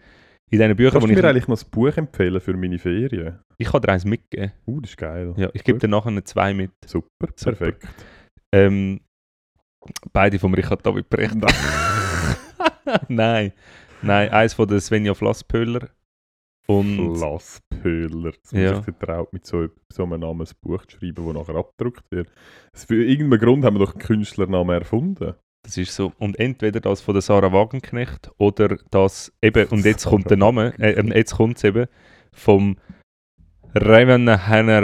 [0.50, 3.38] in diesen Büchern, Kannst du ich, mir eigentlich noch ein Buch empfehlen für meine Ferien?
[3.58, 4.52] ich kann dir eins mitgeben.
[4.66, 5.34] Uh, das ist geil.
[5.36, 6.70] Ja, ich gebe dir nachher eine zwei mit.
[6.86, 7.56] Super, Super.
[7.56, 7.88] perfekt.
[8.54, 9.00] Ähm,
[10.12, 11.36] beide vom Richard David Brecht.
[13.08, 13.52] nein,
[14.02, 15.88] nein, eins von der Svenja Flasspöhler
[16.68, 18.32] und Flasspöhler.
[18.32, 18.76] Dass man Ja.
[18.76, 22.28] sich getraut, mit so, so einem Namen ein Buch zu schreiben, das nachher abgedruckt wird.
[22.74, 25.34] Für irgendeinen Grund haben wir doch einen Künstlernamen erfunden.
[25.62, 26.12] das ist so.
[26.18, 30.74] Und entweder das von der Sarah Wagenknecht oder das eben, und jetzt kommt der Name,
[30.78, 31.86] äh, ähm, jetzt kommt es eben
[32.32, 32.76] vom
[33.74, 34.82] Raven Henner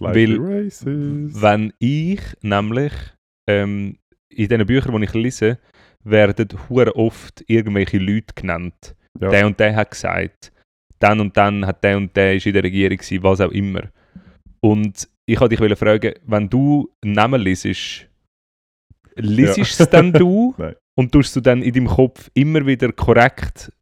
[0.00, 0.84] Weil- racist.
[1.42, 2.92] Wenn ich nämlich
[3.46, 3.98] ähm,
[4.30, 5.58] in diesen Büchern, die ich lese,
[6.10, 8.94] werden hure oft irgendwelche Leute genannt.
[9.20, 9.30] Ja.
[9.30, 10.52] Der und der hat gesagt,
[10.98, 13.82] dann und dann hat der und der ist in der Regierung gewesen, was auch immer.
[14.60, 17.64] Und ich wollte dich fragen, wenn du einen Namen liest,
[19.16, 19.62] liest Ja.
[19.62, 20.54] es dann du
[20.96, 23.72] und tust du dann in deinem Kopf immer wieder korrekt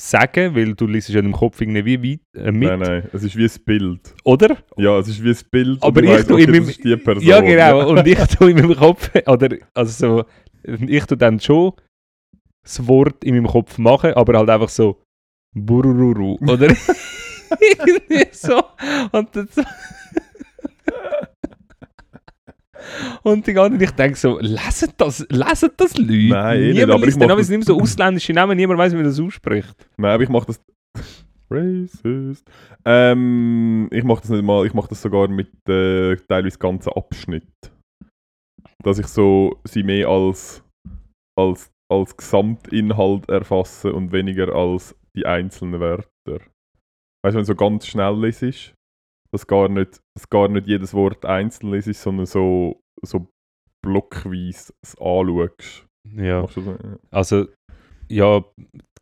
[0.00, 3.24] sagen, weil du liest ja in deinem Kopf irgendwie weit, äh, mit, Nein, nein, es
[3.24, 4.14] ist wie ein Bild.
[4.24, 4.56] oder?
[4.76, 5.82] Ja, es ist wie ein Bild.
[5.82, 7.20] Aber ich weißt, tu okay, in meinem-.
[7.20, 7.90] Ja, genau.
[7.90, 10.24] Und ich tue in meinem Kopf, oder, also so,
[10.62, 11.72] ich tue dann schon
[12.62, 15.00] das Wort in meinem Kopf machen, aber halt einfach so
[15.54, 16.36] Burururu.
[16.42, 18.62] Oder irgendwie so.
[19.12, 19.62] Und dann so.
[23.22, 26.28] Und die ganzen, ich denke so, lesen das, lesen das Leute?
[26.28, 28.32] Nein, eh nicht, niemand aber ich liest mach den Namen, das- es immer so ausländische
[28.32, 29.74] Namen, niemand weiß, wie man das ausspricht.
[29.96, 30.60] Nein, aber ich mache das.
[31.50, 32.46] Racist.
[32.84, 37.48] Ähm, ich mache das nicht mal, ich mache das sogar mit äh, teilweise ganzen Abschnitt.
[38.84, 40.64] Dass ich so sie mehr als,
[41.36, 46.06] als, als Gesamtinhalt erfasse und weniger als die einzelnen Wörter.
[47.24, 48.74] Weißt du, wenn so ganz schnell ist,
[49.32, 53.28] dass gar nicht, dass gar nicht jedes Wort einzeln ist, sondern so, so
[53.84, 55.86] blockweise es anschaust.
[56.04, 56.46] Ja,
[57.10, 57.46] also,
[58.08, 58.44] ja,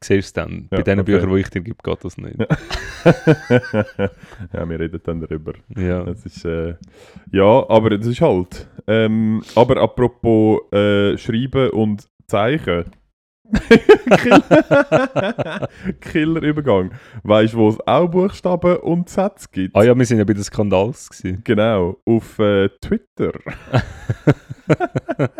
[0.02, 0.68] siehst es dann.
[0.68, 1.12] Bei Ja, den okay.
[1.12, 2.36] Büchern, die ich dir gebe, geht das nicht.
[2.38, 2.46] Ja.
[4.52, 5.52] ja, wir reden dann darüber.
[5.76, 6.04] Ja.
[6.04, 6.74] Das ist, äh,
[7.32, 8.68] ja, aber das ist halt.
[8.86, 12.84] Ähm, aber apropos äh, Schreiben und Zeichen.
[14.18, 15.68] Killer-
[16.00, 16.90] Killerübergang.
[17.22, 19.76] Weißt du, wo es auch Buchstaben und Sätze gibt?
[19.76, 21.08] Ah ja, wir sind ja bei den Skandals.
[21.10, 21.42] Gewesen.
[21.44, 23.32] Genau, auf äh, Twitter.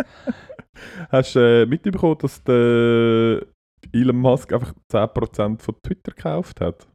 [1.11, 3.43] Hast du äh, mitbekommen, dass der
[3.93, 6.89] Elon Musk einfach 10% von Twitter gekauft hat?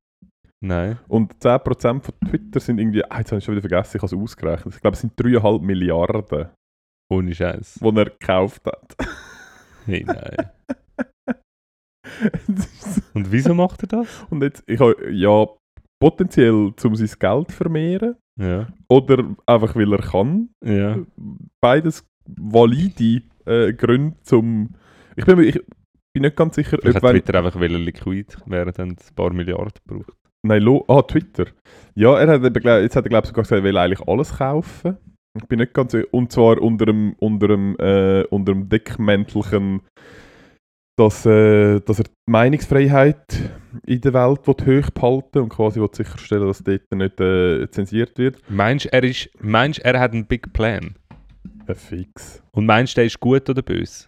[0.64, 1.00] Nein.
[1.08, 4.16] Und 10% von Twitter sind irgendwie, ah, jetzt habe ich schon wieder vergessen, ich habe
[4.16, 4.76] es ausgerechnet.
[4.76, 6.50] Ich glaube, es sind 3,5 Milliarden,
[7.12, 7.80] Ohne Scheiß.
[7.82, 8.96] die er gekauft hat.
[9.86, 10.52] Hey, nein.
[13.14, 14.24] Und wieso macht er das?
[14.30, 15.48] Und jetzt, ich habe, ja,
[16.00, 16.52] potenziell,
[16.84, 18.68] um sein Geld zu vermehren Ja.
[18.90, 20.50] oder einfach, weil er kann.
[20.64, 21.00] Ja.
[21.62, 24.76] Beides valide äh, Gründe zum...
[25.16, 25.60] Ich bin, mir- ich
[26.14, 27.12] bin nicht ganz sicher, Vielleicht ob hat.
[27.12, 30.18] Twitter einfach wollen liquid während ein paar Milliarden braucht.
[30.44, 31.46] Nein, lo, ah, Twitter.
[31.96, 34.98] Ja, er hat, jetzt hat er glaube ich sogar gesagt, er will eigentlich alles kaufen.
[35.38, 36.08] Ich bin nicht ganz sicher.
[36.12, 39.82] Und zwar unter dem, unter dem, äh, unter dem Deckmäntelchen,
[40.98, 43.52] dass, äh, dass er die Meinungsfreiheit
[43.86, 48.42] in der Welt will hochbehalten und quasi will sicherstellen, dass dort nicht äh, zensiert wird.
[48.50, 50.96] Meinst du, er, ist, meinst, er hat einen Big Plan?
[51.68, 52.44] Äh, fix.
[52.52, 54.08] Und meinst du, der ist gut oder böse?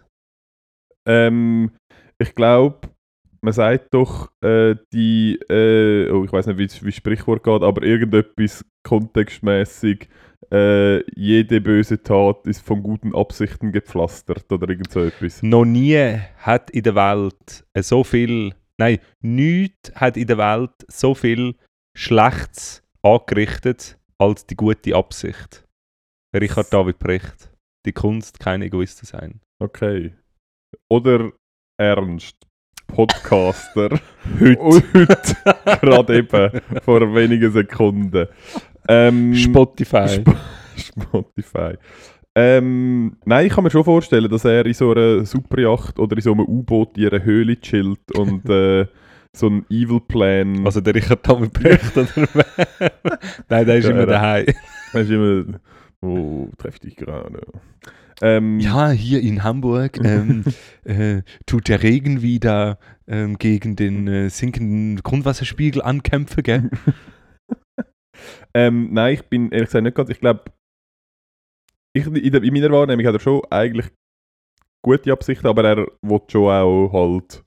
[1.05, 1.71] Ähm,
[2.17, 2.89] ich glaube,
[3.41, 7.61] man sagt doch, äh, die, äh, oh, ich weiß nicht, wie wie das Sprichwort geht,
[7.61, 10.07] aber irgendetwas kontextmäßig,
[10.51, 15.43] äh, jede böse Tat ist von guten Absichten gepflastert oder irgend so etwas.
[15.43, 20.71] Noch nie hat in der Welt äh, so viel, nein, nichts hat in der Welt
[20.87, 21.55] so viel
[21.97, 25.65] Schlechtes angerichtet als die gute Absicht.
[26.35, 27.51] Richard David Precht.
[27.85, 29.41] Die Kunst, kein Egoist zu sein.
[29.59, 30.13] Okay.
[30.89, 31.33] Oder
[31.77, 32.35] Ernst,
[32.87, 33.89] Podcaster,
[34.39, 34.83] Heute.
[34.93, 38.27] heute, gerade eben, vor wenigen Sekunden.
[38.87, 40.05] Ähm, Spotify.
[40.05, 40.29] Sp
[40.77, 41.73] Spotify.
[42.35, 46.21] Ähm, nein, ich kann mir schon vorstellen, dass er in so einer Superjacht oder in
[46.21, 48.87] so einem U-Boot in einer Höhle chillt und äh,
[49.35, 50.65] so einen Evil Plan.
[50.65, 52.07] also der Richard David Precht oder?
[53.49, 54.45] Nein, der ist Ja, immer er- daheim.
[54.93, 55.59] Weisst du immer,
[56.01, 57.41] wo treffe ich dich gerade?
[58.21, 60.43] Ähm, Ja, hier in Hamburg ähm,
[60.83, 66.69] äh, tut der Regen wieder ähm, gegen den äh, sinkenden Grundwasserspiegel ankämpfen, gell?
[68.53, 70.09] ähm, nein, ich bin ehrlich gesagt nicht ganz.
[70.09, 70.43] Ich glaube,
[71.95, 73.89] ich, in, in meiner Wahrnehmung hat er schon eigentlich
[74.83, 77.43] gute Absichten, aber er will schon auch halt,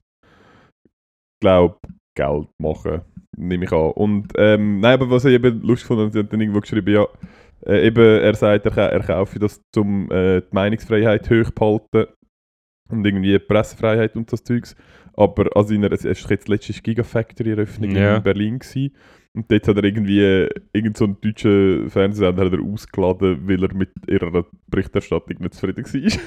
[1.42, 1.78] glaube
[2.16, 3.02] Geld machen,
[3.36, 3.90] nehme ich an.
[3.92, 7.06] Und ähm, nein, aber was ich eben lustig fand, er hat dann irgendwo geschrieben, ja,
[7.64, 12.06] äh, eben, er sagt, er, er kaufe das, um äh, die Meinungsfreiheit hochzuhalten
[12.88, 14.76] und irgendwie Pressefreiheit und das Zeugs.
[15.14, 18.16] Aber also in einer, es ist jetzt letztes Gigafactory-Eröffnung Ja.
[18.16, 18.94] in Berlin gewesen.
[19.34, 23.62] Und dort hat er irgendwie äh, irgend so einen deutschen Fernsehsender hat er ausgeladen, weil
[23.62, 26.20] er mit ihrer Berichterstattung nicht zufrieden war.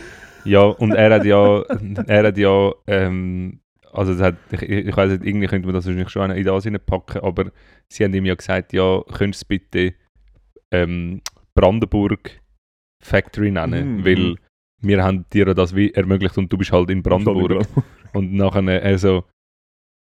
[0.46, 1.62] Ja, und er hat ja,
[2.08, 3.60] er hat ja, ähm,
[3.92, 6.66] also das hat, ich, ich weiß nicht, irgendwie könnte man das wahrscheinlich schon in das
[6.86, 7.52] packen, aber
[7.88, 9.94] sie haben ihm ja gesagt, ja, könntest du bitte
[10.74, 11.22] ähm,
[11.56, 12.40] Brandenburg
[13.04, 14.06] Factory nennen, Mhm.
[14.06, 14.36] weil
[14.82, 17.66] wir haben dir das wie ermöglicht und du bist halt in Brandenburg.
[18.14, 19.24] Und nachher, also,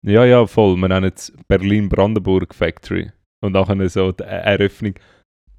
[0.05, 3.11] ja, ja, voll, wir nennen es Berlin-Brandenburg Factory.
[3.41, 4.93] Und nachher so die Eröffnung,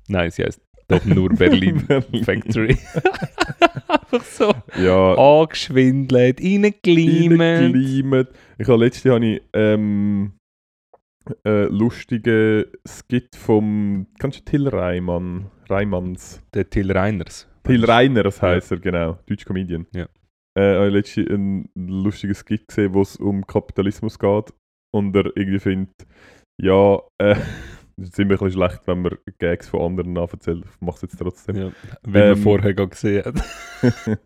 [0.08, 2.24] nein, sie heißt doch nur Berlin Berlin.
[2.24, 2.76] Factory.
[3.88, 7.40] Einfach so Ja, angeschwindelt, reingelimet.
[7.74, 8.28] reingelimet.
[8.58, 10.32] Ich habe letztes Jahr habe ich, ähm,
[11.44, 15.50] äh, lustige Skit vom, kennst du Till Reimann?
[15.68, 16.42] Reimanns?
[16.54, 17.48] Der Till Reiners.
[17.64, 19.18] Till Reiners heisst er, genau.
[19.26, 19.86] Deutsch Comedian.
[19.94, 20.08] Ja.
[20.58, 24.52] Äh, habe ich letztens einen lustigen Skit gesehen, wo es um Kapitalismus geht.
[24.90, 26.06] Und er irgendwie findet,
[26.60, 27.36] ja, äh,
[28.00, 30.64] Es ist immer ein bisschen schlecht, wenn man Gags von anderen nacherzählt.
[30.64, 31.56] Ich mache es jetzt trotzdem.
[31.56, 31.72] Ja,
[32.02, 33.44] weil Ähm, man vorher gesehen hat.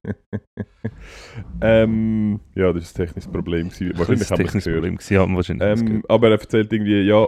[1.63, 3.71] ähm, ja, das ist ein technisches Problem.
[3.71, 3.99] Gewesen.
[3.99, 4.73] Wahrscheinlich das es technisches.
[4.73, 7.27] Problem gewesen, haben wahrscheinlich Ähm, aber er erzählt irgendwie, ja,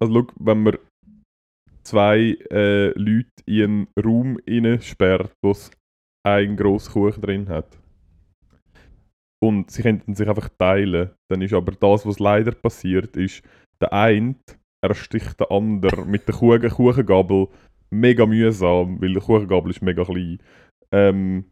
[0.00, 0.78] also schau, wenn man
[1.84, 4.38] zwei äh, Leute in einen Raum
[4.80, 5.70] sperrt, wo es
[6.24, 7.78] einen grossen Kuchen drin hat
[9.42, 13.42] und sie könnten sich einfach teilen, dann ist aber das, was leider passiert, ist,
[13.80, 14.36] der eine
[14.82, 17.48] ersticht den anderen mit der Kuchen Kuchengabel
[17.90, 20.38] mega mühsam, weil der Kuchengabel ist mega klein.
[20.92, 21.44] Ähm,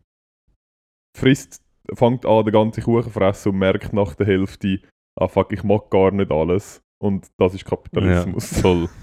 [1.16, 1.62] frisst,
[1.94, 4.80] fängt an, den ganzen Kuchen fressen und merkt nach der Hälfte,
[5.18, 6.82] ah fuck, ich mag gar nicht alles.
[7.02, 8.50] Und das ist Kapitalismus.
[8.56, 8.88] Ja, toll.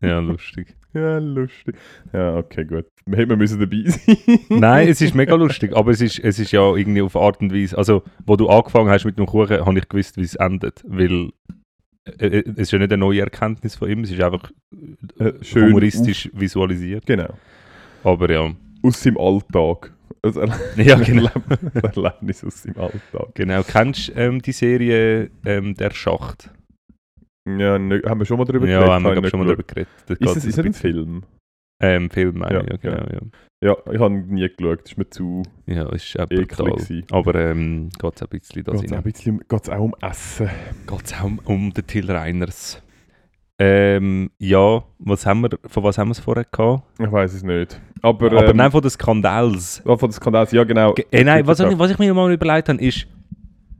[0.00, 0.76] Ja, lustig.
[0.92, 1.76] Ja, lustig.
[2.12, 2.84] Ja, okay, gut.
[3.06, 4.18] Wir hätten müssen dabei sein.
[4.50, 7.54] Nein, es ist mega lustig, aber es ist, es ist ja irgendwie auf Art und
[7.54, 10.84] Weise, also wo du angefangen hast mit dem Kuchen, habe ich gewusst, wie es endet,
[10.86, 11.30] weil
[12.06, 14.50] äh, äh, es ist ja nicht eine neue Erkenntnis von ihm, es ist einfach
[15.18, 17.06] äh, Äh, schön humoristisch visualisiert.
[17.06, 17.34] Genau.
[18.02, 18.52] Aber ja,
[18.82, 19.92] Aus seinem Alltag.
[20.22, 20.42] Also,
[20.76, 21.30] ja genau.
[21.48, 23.34] ein Erlebnis aus seinem Alltag.
[23.34, 23.62] genau.
[23.62, 26.50] Kennst du ähm, die Serie ähm, Der Schacht?
[27.46, 29.40] Ja, ne, haben wir schon mal darüber ja, haben wir Habe ich glaub, nicht schon
[29.40, 29.88] mal darüber geredet.
[30.06, 31.22] Das Ist es, ist ein bisschen- Film?
[31.84, 33.06] Ähm, Film, meine Ja, ich, ja, genau.
[33.12, 33.20] Ja,
[33.86, 34.80] Ja, ich habe nie geschaut.
[34.82, 35.42] Das ist mir zu...
[35.66, 36.74] ja ist brutal.
[37.10, 40.50] Aber ähm, geht es ein bisschen da Geht es auch, um Essen?
[40.86, 42.80] Geht es auch um, um den Till Reiners.
[43.58, 46.82] Ähm, ja, was haben wir, von was haben wir es vorher gehabt?
[46.98, 47.80] Ich weiß es nicht.
[48.02, 49.80] Aber, Aber ähm, nein, von den Skandals.
[49.86, 50.92] ah, von den Skandals, ja genau.
[50.94, 53.06] Ge- Äh, nein, was, ich- was ich mir mal überlegt habe, ist,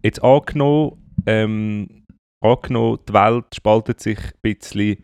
[0.02, 0.92] jetzt angenommen,
[1.26, 2.04] ähm,
[2.40, 4.98] angenommen, die Welt spaltet sich ein bisschen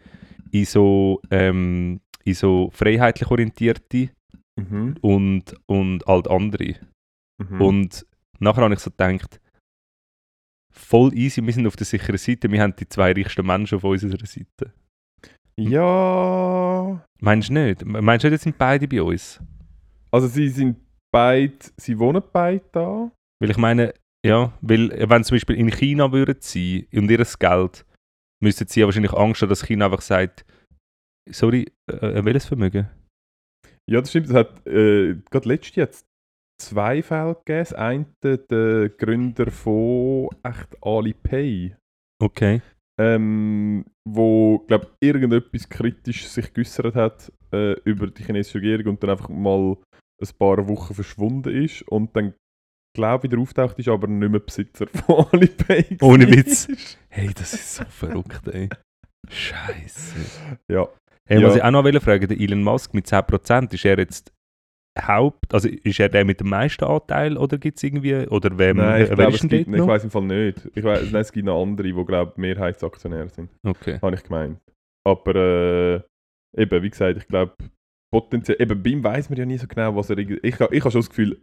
[0.52, 4.10] in so, ähm, in so freiheitlich orientierte
[4.60, 4.96] Mhm.
[5.00, 6.74] und, und alt andere.
[7.38, 7.60] Mhm.
[7.60, 8.06] Und
[8.38, 9.40] nachher habe ich so gedacht,
[10.72, 13.84] voll easy, wir sind auf der sicheren Seite, wir haben die zwei reichsten Menschen auf
[13.84, 14.72] unserer Seite.
[15.58, 17.04] Ja...
[17.20, 17.84] Meinst du nicht?
[17.84, 19.40] Meinst du nicht, jetzt sind beide bei uns?
[20.10, 20.76] Also sie sind
[21.12, 21.54] beide...
[21.76, 23.10] Sie wohnen beide da.
[23.40, 23.94] Weil ich meine,
[24.24, 27.86] ja, weil äh, wenn sie zum Beispiel in China würden sein und ihr Geld,
[28.42, 30.44] müssten sie ja wahrscheinlich Angst haben, dass China einfach sagt,
[31.32, 32.88] sorry, äh, welches Vermögen?
[33.90, 34.28] Ja, das stimmt.
[34.28, 36.06] Es hat äh, gerade letztes jetzt
[36.60, 37.58] zwei Fälle gegeben.
[37.60, 41.74] Das eine, der Gründer von echt Alipay,
[42.22, 42.60] Okay.
[43.00, 49.10] ähm, wo, glaube irgendetwas kritisch sich geäußert hat äh, über die chinesische Regierung und dann
[49.10, 49.76] einfach mal
[50.22, 52.34] ein paar Wochen verschwunden ist und dann,
[52.94, 55.96] glaube wieder auftaucht ist, aber nicht mehr Besitzer von Alipay.
[56.02, 56.28] Ohne.
[56.30, 56.68] Witz.
[57.08, 58.68] Hey, das ist so verrückt, ey.
[59.28, 60.58] Scheiße.
[60.70, 60.88] Ja.
[61.30, 61.46] Hey, Ja.
[61.48, 64.32] was ich auch noch will fragen, der Elon Musk mit 10%, ist er jetzt
[65.00, 68.78] Haupt, also ist er der mit dem meisten Anteil oder gibt es irgendwie, oder wem,
[68.78, 70.68] Nein, ich wer glaube, es gibt, ich weiß im Fall nicht.
[70.74, 73.50] Ich weiß, nein, es gibt noch andere, die, glaube Mehrheitsaktionäre sind.
[73.64, 73.98] Okay.
[74.02, 74.58] habe ich gemeint.
[75.06, 76.00] Aber äh,
[76.60, 77.54] eben, wie gesagt, ich glaube,
[78.12, 80.40] potenziell, eben bei ihm weiß man ja nie so genau, was er irgendwie.
[80.42, 81.38] Ich, ich habe schon das Gefühl,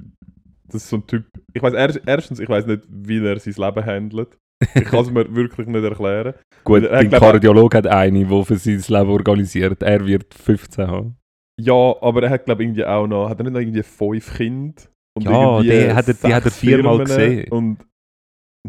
[0.66, 1.26] das ist so ein Typ.
[1.54, 4.38] Ich weiß erst, erstens, ich weiß nicht, wie er sein Leben handelt.
[4.76, 6.34] Ich kann es mir wirklich nicht erklären.
[6.64, 9.82] Gut, Er dein glaub- Kardiolog hat eine, die für sein Leben organisiert.
[9.84, 11.18] Er wird 15 haben.
[11.60, 14.36] Ja, aber er hat, glaube ich, irgendwie auch noch, hat er nicht noch irgendwie fünf
[14.36, 14.82] Kinder?
[15.18, 17.50] Und Ja, die hat er- die hat er viermal gesehen.
[17.52, 17.78] Und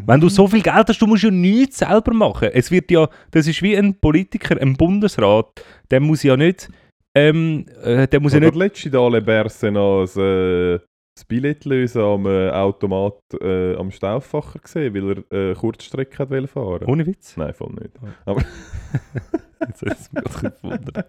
[0.01, 2.49] Wenn du so viel Geld hast, du musst ja nichts selber machen.
[2.53, 5.47] Es wird ja, das ist wie ein Politiker, ein Bundesrat,
[5.91, 6.69] der muss ja nicht,
[7.17, 10.79] ähm, äh, der muss ja ja nicht, letzte Mal Le Berse noch ein, äh,
[11.19, 16.85] das Billett lösen am äh, Automat äh, am Stauffacher gesehen, weil er äh, Kurzstrecke fahren.
[16.85, 17.35] ohne Witz.
[17.35, 17.91] Nein, voll nicht.
[19.67, 21.05] Jetzt hat es mich gerade gewundert.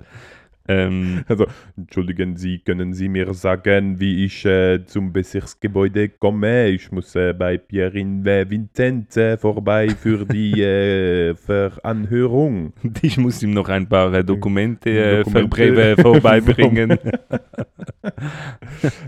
[0.69, 1.47] Ähm, Also,
[1.77, 6.69] entschuldigen Sie, können Sie mir sagen, wie ich äh, zum Bezirksgebäude komme?
[6.69, 12.73] Ich muss äh, bei Pierin Vinzenz äh, vorbei für die äh, Veranhörung.
[13.03, 15.97] ich muss ihm noch ein paar äh, Dokumente, äh, Dokumente.
[16.01, 16.99] Vorbeibringen.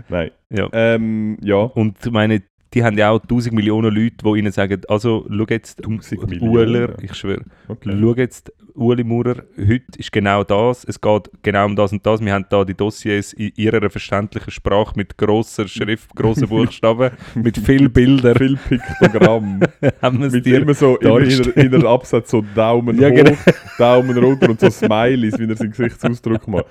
[0.09, 0.31] Nein.
[0.49, 0.69] Ja.
[0.71, 1.55] Ähm, ja.
[1.57, 2.41] Und meine,
[2.73, 7.01] die haben ja auch 1000 Millionen Leute, die ihnen sagen, also schau jetzt, 1000 Uler,
[7.01, 7.95] ich schwöre, Okay.
[7.99, 12.21] schau jetzt, Ueli Maurer, heute ist genau das, es geht genau um das und das,
[12.21, 17.57] wir haben da die Dossiers in ihrer verständlichen Sprache mit grosser Schrift, grossen Buchstaben, mit
[17.57, 19.59] viel Bildern, Viel Piktogramm.
[20.01, 23.37] haben Mit dir immer so in, in der Absatz so Daumen Ja, hoch, genau.
[23.77, 26.65] Daumen runter und so Smileys, wie er seinen Gesichtsausdruck macht.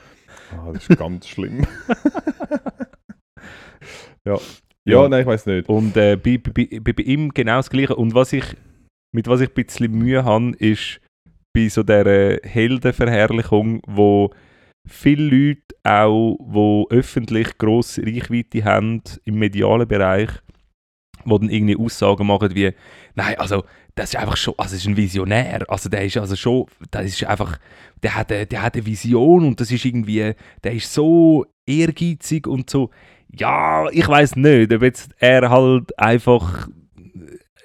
[0.50, 1.64] Ah, das ist ganz schlimm.
[4.24, 4.36] ja.
[4.84, 5.08] Ja, Ja.
[5.08, 5.68] nein, ich weiß nicht.
[5.68, 7.96] Und äh, bei, bei, bei, bei ihm genau das Gleiche.
[7.96, 8.44] Und was ich,
[9.14, 11.00] mit was ich ein bisschen Mühe habe, ist
[11.54, 14.30] bei so dieser Heldenverherrlichung, wo
[14.88, 20.30] viele Leute auch, die öffentlich grosse Reichweite haben im medialen Bereich,
[21.24, 22.72] wo dann irgendwie Aussagen machen wie,
[23.14, 23.64] nein, also
[23.94, 27.04] das ist einfach schon, also das ist ein Visionär, also der ist also schon, das
[27.04, 27.58] ist einfach,
[28.02, 30.32] der hat, eine, der hat eine Vision und das ist irgendwie,
[30.64, 32.90] der ist so ehrgeizig und so,
[33.36, 36.68] ja, ich weiß nicht, ob jetzt er halt einfach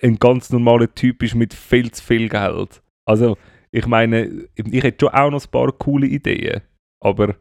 [0.01, 2.81] ein ganz normaler Typ ist mit viel zu viel Geld.
[3.05, 3.37] Also,
[3.71, 6.61] ich meine, ich hätte schon auch noch ein paar coole Ideen,
[7.03, 7.35] aber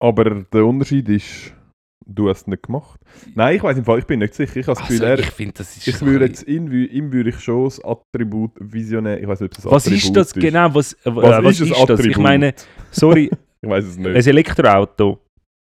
[0.00, 1.54] Aber der Unterschied ist,
[2.06, 3.00] du hast es nicht gemacht.
[3.34, 4.56] Nein, ich weiß im Fall, ich bin nicht sicher.
[4.56, 7.12] Ich habe das also, Gefühl, ich finde, das ist ich so würde jetzt ihm, ihm
[7.12, 10.16] würde ich schon das Attribut Visionär, ich weiß nicht, ob es ein Was Attribut ist
[10.16, 10.74] das genau?
[10.74, 12.00] Was, äh, Was, was ist ist das?
[12.04, 12.54] Ich meine,
[12.90, 13.30] sorry,
[13.62, 14.08] Ich weiß es nicht.
[14.08, 15.20] ein Elektroauto,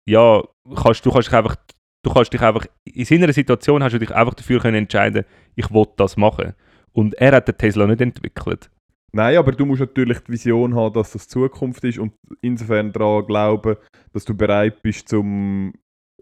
[0.10, 0.41] ja,
[0.76, 1.56] kannst, du kannst dich einfach,
[2.04, 5.26] du kannst dich einfach, in seiner Situation hast du dich einfach dafür können entscheiden,
[5.56, 6.54] ich will das machen.
[6.91, 8.70] Und er hat den Tesla nicht entwickelt.
[9.16, 13.26] Nein, aber du musst natürlich die Vision haben, dass das Zukunft ist und insofern daran
[13.26, 13.76] glauben,
[14.12, 15.74] dass du bereit bist, zum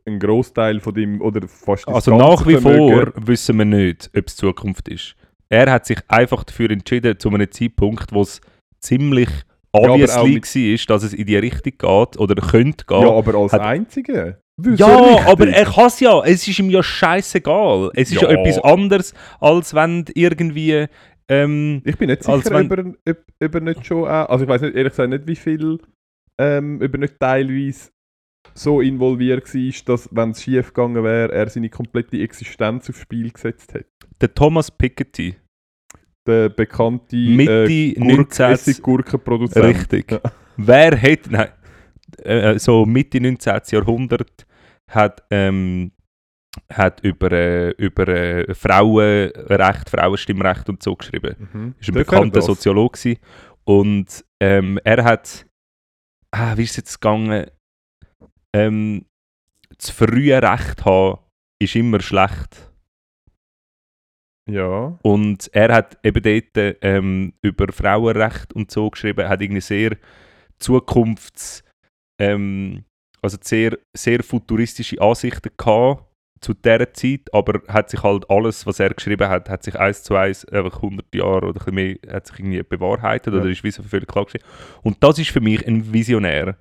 [0.06, 4.28] einen Großteil von dem oder fast Also nach wie Vermögen- vor wissen wir nicht, ob
[4.28, 5.16] es Zukunft ist.
[5.50, 8.42] Er hat sich einfach dafür entschieden, zu einem Zeitpunkt, wo es
[8.80, 9.30] ziemlich
[9.74, 10.56] obviously mit-
[10.90, 13.02] war, dass es in die Richtung geht oder könnte gehen.
[13.02, 14.42] Ja, aber als hat- Einzige.
[14.76, 16.22] Ja, aber er kann es ja.
[16.24, 17.90] Es ist ihm ja scheißegal.
[17.96, 18.40] Es ist ja, Ja.
[18.40, 20.86] etwas anderes, als wenn irgendwie.
[21.30, 24.44] Ähm, Ich bin nicht sicher, wenn- ob, er, ob, ob er nicht schon auch, also
[24.44, 25.78] ich weiß nicht, ehrlich gesagt nicht, wie viel,
[26.38, 27.90] ähm, ob er nicht teilweise
[28.54, 33.32] so involviert war, dass, wenn es schief gegangen wäre, er seine komplette Existenz aufs Spiel
[33.32, 33.86] gesetzt hat.
[34.20, 35.36] der Thomas Piketty,
[36.28, 38.82] Der bekannte Mitte äh, 19.
[38.82, 39.66] Gurkenproduzent.
[39.66, 40.12] richtig.
[40.12, 40.22] Ja.
[40.58, 41.32] Wer hätte.
[41.32, 41.50] Nein,
[42.24, 43.62] äh, so Mitte 19.
[43.72, 44.46] Jahrhundert
[44.88, 45.24] hat.
[45.32, 45.92] Ähm,
[46.70, 51.50] hat über, äh, über äh, Frauenrecht, Frauenstimmrecht und so geschrieben.
[51.54, 51.76] Mhm.
[51.80, 52.42] ist ein Darf er bekannter?
[52.42, 53.18] Soziologe
[53.64, 55.46] und ähm, er hat,
[56.32, 57.46] ah, wie ist es jetzt gegangen,
[58.54, 59.06] ähm,
[59.78, 61.20] das frühe Recht haben
[61.62, 62.71] ist immer schlecht
[64.50, 64.98] Ja.
[65.04, 69.98] und er hat eben dort ähm, über Frauenrecht und so geschrieben, hat irgendwie sehr
[70.60, 71.64] Zukunfts,
[72.20, 72.84] ähm,
[73.22, 76.06] also sehr, sehr futuristische Ansichten gehabt
[76.40, 80.04] zu dieser Zeit, aber hat sich halt alles, was er geschrieben hat, hat sich eins
[80.04, 83.40] zu eins einfach 100 Jahre oder ein mehr, hat sich irgendwie bewahrheitet Ja.
[83.40, 84.46] oder ist wie so völlig klar geschrieben.
[84.82, 86.58] Und das ist für mich ein Visionär.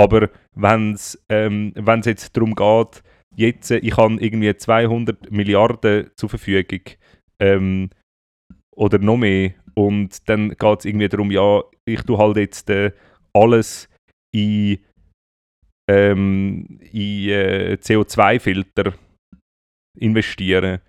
[0.00, 3.02] Aber wenn es ähm, wenn's jetzt darum geht,
[3.36, 6.80] jetzt, äh, ich habe irgendwie 200 Milliarden zur Verfügung
[7.40, 7.90] ähm,
[8.74, 12.92] oder noch mehr und dann geht es irgendwie darum, ja, ich tue halt jetzt äh,
[13.32, 13.88] alles
[14.34, 14.78] in,
[15.88, 18.94] ähm, in äh, CO2-Filter
[19.98, 20.80] investieren.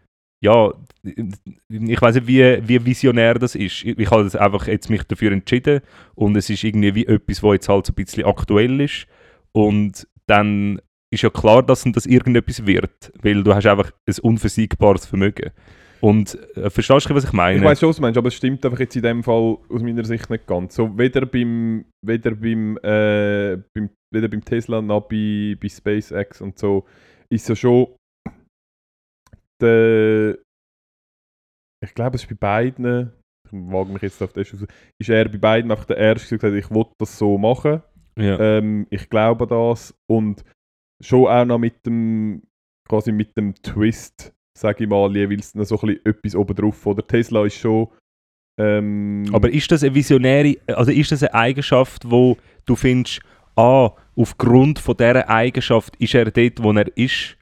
[0.42, 0.72] Ja,
[1.04, 3.84] ich weiß nicht, wie, wie visionär das ist.
[3.84, 5.82] Ich, ich habe das einfach jetzt mich dafür entschieden
[6.16, 9.06] und es ist irgendwie wie etwas, was jetzt halt so ein bisschen aktuell ist
[9.52, 10.82] und dann
[11.12, 15.52] ist ja klar, dass das irgendetwas wird, weil du hast einfach ein unversiegbares Vermögen.
[16.02, 17.58] Und äh, verstehst du, was ich meine?
[17.58, 19.82] Ich weiß schon, was du meinst, aber es stimmt einfach jetzt in dem Fall aus
[19.82, 20.76] meiner Sicht nicht ganz.
[20.76, 26.58] So, weder beim, weder beim, äh, beim, weder beim Tesla noch bei, bei SpaceX und
[26.58, 26.86] so
[27.30, 27.88] ist ja schon
[29.62, 30.38] der,
[31.84, 33.12] ich glaube, es ist bei beiden,
[33.46, 36.54] ich wage mich jetzt auf das ist er bei beiden einfach der Erste, der gesagt
[36.54, 37.82] hat, ich will das so machen.
[38.18, 38.40] ja.
[38.40, 40.44] Ähm, ich glaube das und
[41.02, 42.44] schon auch noch mit dem
[42.88, 46.86] quasi mit dem Twist, sage ich mal, jeweils noch so ein bisschen etwas obendrauf.
[46.86, 47.88] Oder Tesla ist schon
[48.60, 52.36] ähm, Aber ist das eine visionäre, also ist das eine Eigenschaft, wo
[52.66, 53.22] du findest,
[53.56, 57.38] ah, aufgrund von dieser Eigenschaft ist er dort, wo er ist?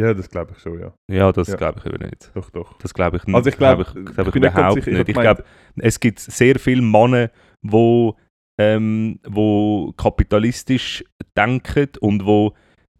[0.00, 0.92] ja, das glaube ich schon, ja.
[1.10, 1.56] Ja, das Ja.
[1.56, 2.30] glaube ich eben nicht.
[2.34, 2.76] Doch, doch.
[2.78, 3.34] Das glaube ich nicht.
[3.36, 4.78] Also ich glaub- ich, ich glaub ich ganz überhaupt.
[4.78, 4.98] Ich nicht.
[4.98, 5.44] hab Ich gemeint- glaube,
[5.76, 7.30] es gibt sehr viele Männer,
[7.62, 8.16] wo,
[8.60, 11.04] ähm, wo kapitalistisch
[11.36, 12.54] denken und wo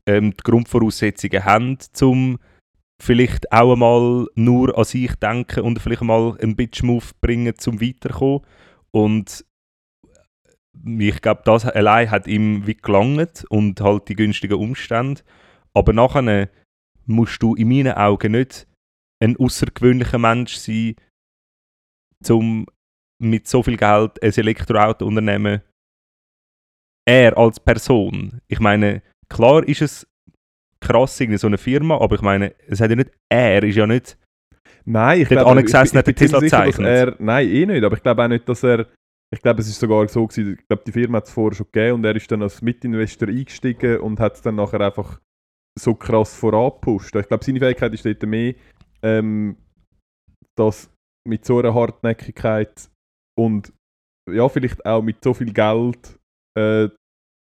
[0.06, 2.38] ähm, die Grundvoraussetzungen haben, um
[3.04, 8.40] vielleicht auch einmal nur an sich denken und vielleicht mal einen Bitch-Move bringen, zum weiterkommen.
[8.90, 9.44] Und
[10.86, 15.22] ich glaube, das allein hat ihm wie gelangt und halt die günstigen Umstände.
[15.74, 16.48] Aber nachher
[17.06, 18.66] musst du in meinen Augen nicht
[19.22, 20.96] ein außergewöhnlicher Mensch sein,
[22.28, 22.66] um
[23.20, 25.62] mit so viel Geld ein Elektroauto unternehmen.
[27.06, 28.40] Er als Person.
[28.48, 30.06] Ich meine, klar ist es
[30.86, 33.86] krass, irgendwie so eine Firma, aber ich meine, es hat ja nicht, er ist ja
[33.86, 34.18] nicht,
[34.86, 37.96] Nein, ich glaube, angesessen hat der bin Tesla sicher, dass er, Nein, eh nicht, aber
[37.96, 38.86] ich glaube auch nicht, dass er
[39.34, 41.66] ich glaube, es ist sogar so gewesen, ich glaube, die Firma hat es vorher schon
[41.72, 45.20] gegeben und er ist dann als Mitinvestor eingestiegen und hat es dann nachher einfach
[45.76, 47.16] so krass vorangepusht.
[47.16, 48.54] Ich glaube, seine Fähigkeit ist dort mehr,
[49.02, 49.56] ähm,
[50.56, 50.90] dass
[51.26, 52.88] mit so einer Hartnäckigkeit
[53.36, 53.72] und
[54.30, 56.18] ja, vielleicht auch mit so viel Geld
[56.56, 56.88] äh,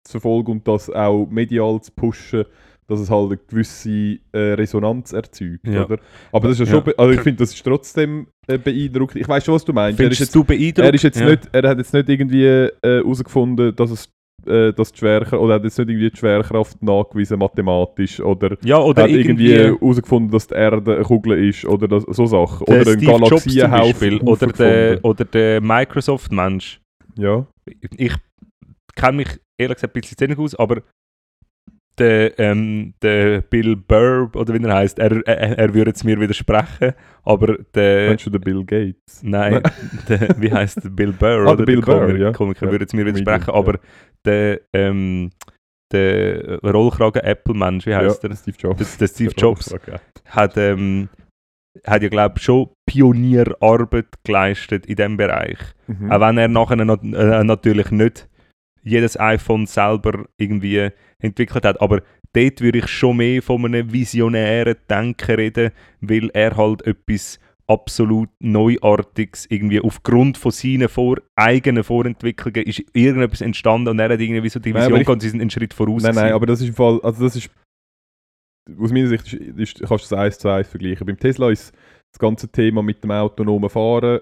[0.05, 2.47] zu verfolgen und das auch medial zu pushen,
[2.89, 5.85] dass es halt eine gewisse äh, Resonanz erzeugt, Ja.
[5.85, 5.99] oder?
[6.33, 9.21] Aber das ist ja schon, also ich finde, das ist trotzdem äh, beeindruckend.
[9.21, 9.99] Ich weiß schon, was du meinst.
[9.99, 10.79] Er ist Findest jetzt, du beeindruckend?
[10.85, 14.09] er ist jetzt nicht, er hat jetzt nicht irgendwie äh, herausgefunden, dass es
[14.47, 18.57] äh, dass die Schwerkraft, oder er hat jetzt nicht irgendwie die Schwerkraft nachgewiesen mathematisch oder
[18.65, 22.65] Ja, oder hat irgendwie herausgefunden, dass die Erde eine Kugel ist oder das, so Sachen.
[22.67, 26.81] der Oder ein Steve Galaxienhaufen oder der, oder der Microsoft-Mensch.
[27.19, 27.47] Ja.
[27.97, 28.13] Ich
[28.95, 29.29] kenne mich
[29.59, 30.83] ehrlich gesagt ein bisschen zu wenig aus, aber
[31.99, 36.21] der, ähm, der Bill Burr, oder wie er heißt, er, er, er würde es mir
[36.21, 36.93] widersprechen,
[37.25, 38.09] aber der...
[38.11, 39.23] Meinst du den Bill Gates?
[39.23, 39.63] Nein,
[40.09, 41.47] der, wie heißt der Bill Burr?
[41.47, 41.57] Ah, oder?
[41.59, 42.33] der Bill Komiker, Burr, ja.
[42.33, 43.79] Komiker Ja, würde es mir widersprechen, aber
[44.25, 45.31] der, ähm,
[45.93, 48.37] der Rollkragen-Apple-Mensch, wie heißt ja, er?
[48.37, 48.99] Steve Jobs.
[48.99, 49.97] Der Steve Jobs Okay.
[50.27, 51.09] hat, ähm,
[51.87, 55.59] hat ja, glaube ich, schon Pionierarbeit geleistet in diesem Bereich.
[55.87, 56.11] Mhm.
[56.11, 58.29] Auch wenn er nachher nat äh, natürlich nicht
[58.87, 61.81] jedes iPhone selber irgendwie entwickelt hat.
[61.81, 65.71] Aber dort würde ich schon mehr von einem visionären Denken reden,
[66.01, 73.41] weil er halt etwas absolut Neuartiges irgendwie aufgrund von seinen vor eigenen Vorentwicklungen ist irgendetwas
[73.41, 75.51] entstanden und er hat irgendwie so die Nein, Vision aber ich- gehabt, sie sind einen
[75.51, 76.03] Schritt voraus.
[76.05, 77.51] Nein, nein, aber das ist im Fall, also das ist,
[78.79, 81.05] aus meiner Sicht ist, ist, kannst du das eins zu eins vergleichen.
[81.07, 81.73] Beim Tesla ist
[82.13, 84.21] das ganze Thema mit dem autonomen Fahren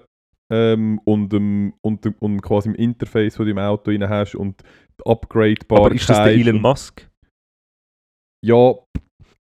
[0.51, 4.35] ähm, und, dem, und, dem, und quasi im Interface, das du im Auto rein hast
[4.35, 4.61] und
[4.99, 5.85] die Upgradebarkeit.
[5.85, 7.09] aber ist das der Elon Musk?
[8.43, 8.75] Ja,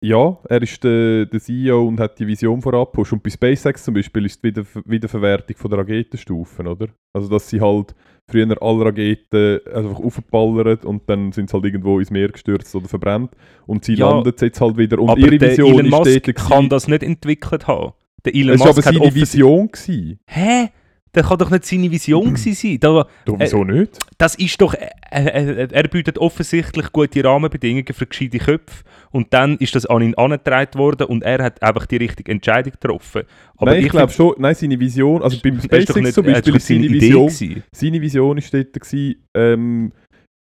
[0.01, 3.11] ja, er ist der, der CEO und hat die Vision vorabgepusht.
[3.11, 6.87] Und bei SpaceX zum Beispiel ist die Wieder Wiederverwertung von der Raketenstufen, oder?
[7.13, 7.93] Also, dass sie halt
[8.29, 12.87] früher alle Raketen einfach aufgeballern und dann sind sie halt irgendwo ins Meer gestürzt oder
[12.87, 13.35] verbrannt.
[13.65, 14.99] Und sie Ja, landet jetzt halt wieder.
[14.99, 17.91] Und aber ihre der Vision Elon ist Musk kann das nicht entwickelt haben.
[18.23, 19.67] Der Elon Es war aber seine Vision.
[19.67, 20.19] Gewesen.
[20.27, 20.69] Hä?
[21.11, 22.79] Das kann doch nicht seine Vision gewesen sein.
[22.79, 23.97] Da, Doch, wieso nicht?
[24.19, 29.57] das ist doch, äh, äh, er bietet offensichtlich gute Rahmenbedingungen für gescheite Köpfe und dann
[29.57, 33.23] ist das an ihn angetragen worden und er hat einfach die richtige Entscheidung getroffen.
[33.57, 36.33] Aber nein, ich, glaube find- schon, nein, seine Vision, also beim SpaceX nicht- zum hat
[36.33, 37.63] Beispiel ist seine seine Vision, gewesen.
[37.73, 39.91] seine Vision ist dort, gewesen, ähm,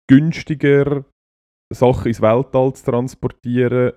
[0.09, 1.05] günstiger
[1.73, 3.93] Sachen ins Weltall zu transportieren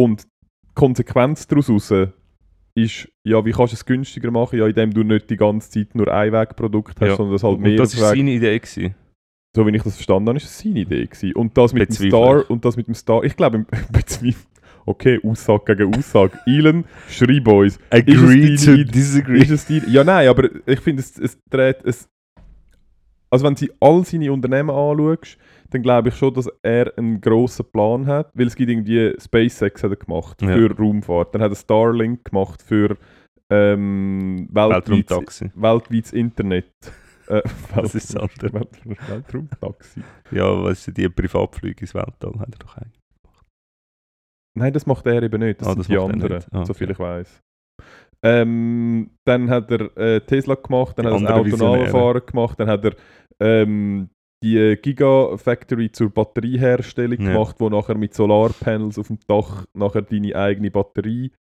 [0.00, 0.26] und
[0.74, 1.92] Konsequenz daraus raus
[2.76, 5.94] ist, ja, wie kannst du es günstiger machen, ja, indem du nicht die ganze Zeit
[5.94, 7.16] nur Einwegprodukt hast, Ja.
[7.16, 8.58] sondern das halt Und mehr das auf war seine Idee.
[8.58, 8.94] Gewesen.
[9.56, 11.32] So wie ich das verstanden habe, ist das seine Idee gewesen.
[11.34, 12.50] Und das mit dem Bezweifle Star ich.
[12.50, 13.64] und das mit dem Star, ich glaube.
[14.88, 16.38] Okay, Aussage gegen Aussage.
[16.46, 17.80] Elon, schreib uns.
[17.90, 19.40] Agree to disagree.
[19.40, 21.78] Ist es die, ja, nein, aber ich finde, es, es dreht.
[21.84, 22.08] Es,
[23.28, 25.38] also, wenn du all seine Unternehmen anschaust,
[25.76, 28.30] dann glaube ich schon, dass er einen grossen Plan hat.
[28.34, 30.48] Weil es gibt irgendwie SpaceX hat er gemacht Ja.
[30.48, 31.34] für Raumfahrt.
[31.34, 32.96] Dann hat er Starlink gemacht für
[33.50, 35.50] ähm, weltweites, Weltraumtaxi.
[35.54, 36.72] weltweites Internet.
[37.28, 37.42] Äh,
[37.74, 38.52] Das ist das andere.
[38.52, 40.00] Welt- Weltraumtaxi.
[40.30, 42.38] Ja, was ist die Privatflüge ins Weltall?
[42.38, 43.02] Hat er doch eigentlich.
[44.56, 45.60] Nein, das macht er eben nicht.
[45.60, 46.44] Das Ah, sind das die er anderen.
[46.52, 46.86] Ah, okay.
[46.88, 47.40] ich weiß.
[48.22, 51.88] Ähm, dann hat er äh, Tesla gemacht, dann Die hat er das autonome.
[51.88, 52.94] Fahren gemacht, dann hat er
[53.40, 54.08] ähm,
[54.54, 57.32] die Gigafactory zur Batterieherstellung Ja.
[57.32, 61.32] gemacht, wo nachher mit Solarpanels auf dem Dach nachher deine eigene Batterie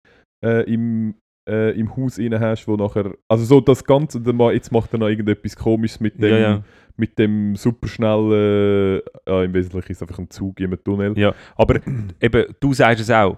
[0.43, 1.15] äh, im,
[1.49, 4.19] äh, im Haus rein hast, wo nachher, also so das Ganze,
[4.53, 6.63] jetzt macht er noch irgendetwas komisches mit dem, Ja, ja.
[6.97, 11.17] mit dem superschnellen, ja im Wesentlichen ist es einfach ein Zug einem Tunnel.
[11.17, 11.79] Ja, aber
[12.21, 13.37] eben, du sagst es auch.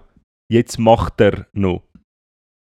[0.50, 1.82] Jetzt macht er noch.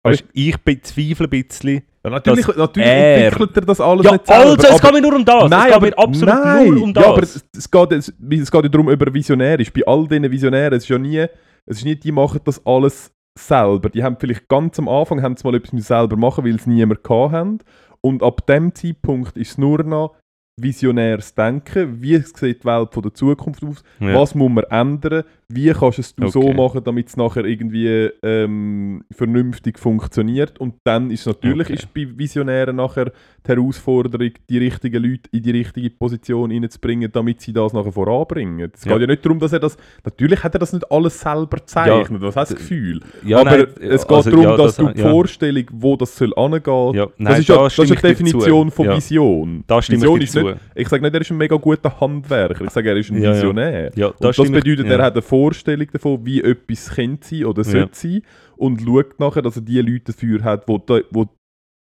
[0.02, 1.82] Weißt, ich bezweifle ein bisschen.
[2.02, 4.50] Ja, natürlich natürlich er- entwickelt er das alles Ja, nicht selber.
[4.50, 5.50] also, es geht mir nur um das.
[5.50, 7.04] Nein, es geht aber, mir absolut nein, nur um das.
[7.04, 9.72] Ja, aber es, es, geht, es, es geht ja darum, über visionärisch.
[9.72, 11.18] Bei all diesen Visionären, es ist ja nie,
[11.66, 13.90] es ist nicht, die machen das alles selber.
[13.90, 17.04] Die haben vielleicht ganz am Anfang haben sie mal etwas selber machen, weil sie niemand
[17.04, 17.58] gehabt haben.
[18.00, 20.14] Und ab dem Zeitpunkt ist es nur noch
[20.62, 22.00] visionäres Denken.
[22.02, 23.82] Wie sieht die Welt von der Zukunft aus?
[24.00, 24.14] ja.
[24.14, 25.24] Was muss man ändern?
[25.52, 26.54] Wie kannst du es du so Okay.
[26.54, 30.60] machen, damit es nachher irgendwie ähm, vernünftig funktioniert?
[30.60, 31.74] Und dann ist natürlich Okay.
[31.74, 37.40] ist bei Visionären nachher die Herausforderung, die richtigen Leute in die richtige Position reinzubringen, damit
[37.40, 38.70] sie das nachher voranbringen.
[38.72, 38.92] Es Ja.
[38.92, 39.76] geht ja nicht darum, dass er das.
[40.04, 43.00] Natürlich hat er das nicht alles selber gezeichnet, was hast du das Gefühl?
[43.24, 45.10] ja, Aber nein, es geht also, darum, ja, dass du die ja.
[45.10, 48.00] Vorstellung, wo das soll angehen Ja, das ist ja da das ist eine.
[48.00, 48.96] Definition von Ja.
[48.96, 49.64] Vision.
[49.68, 52.64] Vision ist nicht, ich sage nicht, er ist ein mega guter Handwerker.
[52.64, 53.32] Ich sage, er ist ein Ja.
[53.34, 53.90] Visionär.
[53.96, 57.96] Ja, das ich- bedeutet, er hat eine Vorstellung davon, wie etwas könnte sein oder sollte
[57.96, 58.22] sein
[58.56, 61.26] und schaut nachher, dass er die Leute dafür hat, die da, wo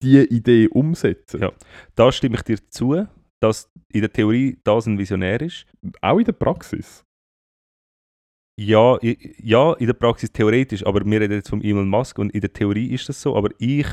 [0.03, 1.41] die Idee umsetzen.
[1.41, 1.53] Ja.
[1.95, 3.07] Da stimme ich dir zu,
[3.41, 5.67] dass in der Theorie das ein Visionär ist.
[6.01, 7.05] Auch in der Praxis.
[8.61, 12.41] Ja, ja, in der Praxis theoretisch, aber wir reden jetzt vom Elon Musk und in
[12.41, 13.87] der Theorie ist das so, aber ich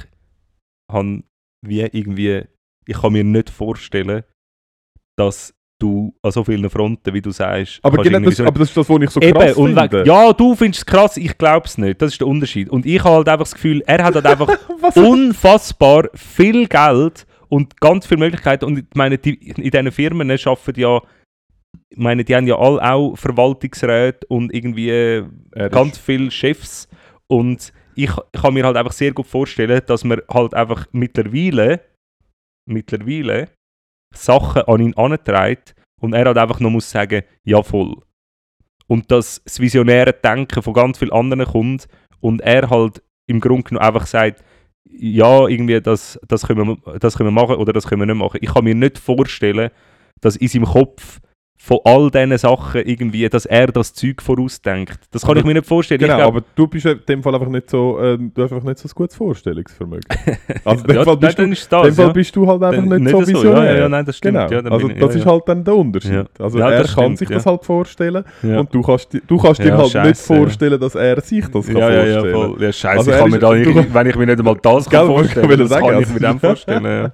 [0.91, 1.23] habe
[1.63, 2.43] wie irgendwie,
[2.87, 4.23] ich kann mir nicht vorstellen,
[5.17, 7.79] dass du an so vielen Fronten, wie du sagst.
[7.83, 10.03] Aber, genau das, so- aber das ist das, was ich so Eben, krass und finde.
[10.05, 12.01] ja, du findest es krass, ich glaube es nicht.
[12.01, 12.69] Das ist der Unterschied.
[12.69, 14.57] Und ich habe halt einfach das Gefühl, er hat halt einfach
[14.95, 18.65] unfassbar viel Geld und ganz viele Möglichkeiten.
[18.65, 21.01] Und ich meine, die, in diesen Firmen arbeiten ja,
[21.89, 26.31] ich meine, die haben ja alle auch Verwaltungsräte und irgendwie äh, Er ist- ganz viele
[26.31, 26.87] Chefs.
[27.27, 31.81] Und ich, ich kann mir halt einfach sehr gut vorstellen, dass man halt einfach mittlerweile,
[32.65, 33.49] mittlerweile
[34.15, 37.95] Sachen an ihn antreibt und er halt einfach noch muss sagen, ja voll.
[38.87, 41.87] Und dass das visionäre Denken von ganz vielen anderen kommt
[42.19, 44.43] und er halt im Grunde genommen einfach sagt,
[44.83, 48.17] ja, irgendwie, das, das, können wir, das können wir machen oder das können wir nicht
[48.17, 48.39] machen.
[48.41, 49.71] Ich kann mir nicht vorstellen,
[50.21, 51.19] dass in seinem Kopf
[51.57, 54.99] von all diesen Sachen irgendwie, dass er das Zeug vorausdenkt.
[55.11, 55.99] Das kann Aber- ich mir nicht vorstellen.
[56.01, 58.65] Genau, glaub, aber du bist in dem Fall einfach nicht so, ähm, du hast einfach
[58.67, 60.03] nicht so ein gutes Vorstellungsvermögen.
[60.65, 62.11] Also in dem ja, Fall bist, nein, du, das, dem Fall ja.
[62.11, 63.27] bist du halt einfach Dann nicht, so so.
[63.27, 63.63] visionär.
[63.73, 64.49] Ja, ja, nein, das stimmt.
[64.49, 66.25] Genau, also ich- das ist halt dann der Unterschied.
[66.39, 69.83] Also er kann stimmt, sich das halt vorstellen und du kannst, du kannst dir halt
[69.83, 70.39] nicht scheisse, ja.
[70.39, 72.63] vorstellen, dass er sich das kann ja, ja, ja, vorstellen voll.
[72.63, 73.51] Ja, scheiße, Also ich kann mir da,
[73.93, 76.39] wenn ich mir nicht einmal das kann vorstellen das sagen, kann ich also- mir dann
[76.39, 77.11] vorstellen.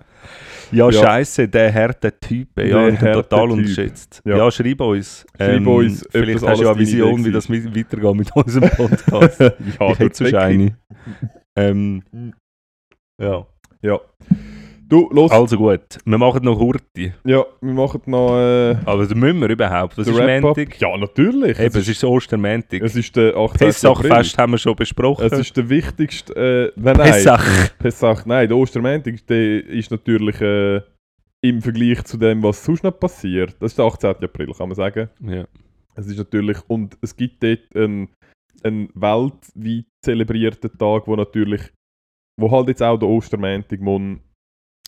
[0.72, 4.22] Ja, ja, scheiße, der harte Typ, ja, ich bin total unterschätzt.
[4.26, 4.38] Ja.
[4.38, 5.26] Ja, schreib uns.
[5.38, 8.70] Ähm, Schreib uns, Vielleicht hast du ja eine Vision, wie das mit, weitergeht mit unserem
[8.70, 9.40] Podcast.
[9.40, 10.36] ja, ich hätte tatsächlich.
[10.36, 10.78] eine.
[11.56, 12.04] Ähm,
[13.22, 13.46] ja.
[13.82, 14.00] Ja.
[14.92, 15.32] Du, los.
[15.32, 17.14] Also gut, wir machen noch Hurti.
[17.24, 19.98] Ja, wir machen noch äh, Aber das müssen wir überhaupt.
[19.98, 20.20] Das ist.
[20.20, 20.82] Montag.
[20.82, 21.58] Ja, natürlich.
[21.58, 22.84] Eben, es, es ist, ist Ostermäntig.
[22.84, 23.38] es ist der 18.
[23.38, 23.68] April.
[23.68, 25.26] Pessachfest haben wir schon besprochen.
[25.26, 26.36] Es ist der wichtigste...
[26.36, 27.10] Äh, nein, nein.
[27.10, 27.72] Pessach.
[27.80, 30.82] Pessach, nein, der Ostermäntig, der ist natürlich äh,
[31.40, 33.56] im Vergleich zu dem, was sonst noch passiert.
[33.62, 34.10] Das ist der 18.
[34.10, 35.10] April, kann man sagen.
[35.22, 35.46] Ja.
[35.96, 38.10] Es ist natürlich, und es gibt dort einen,
[38.62, 41.62] einen weltweit zelebrierten Tag, wo natürlich,
[42.38, 43.80] wo halt jetzt auch der Ostermäntig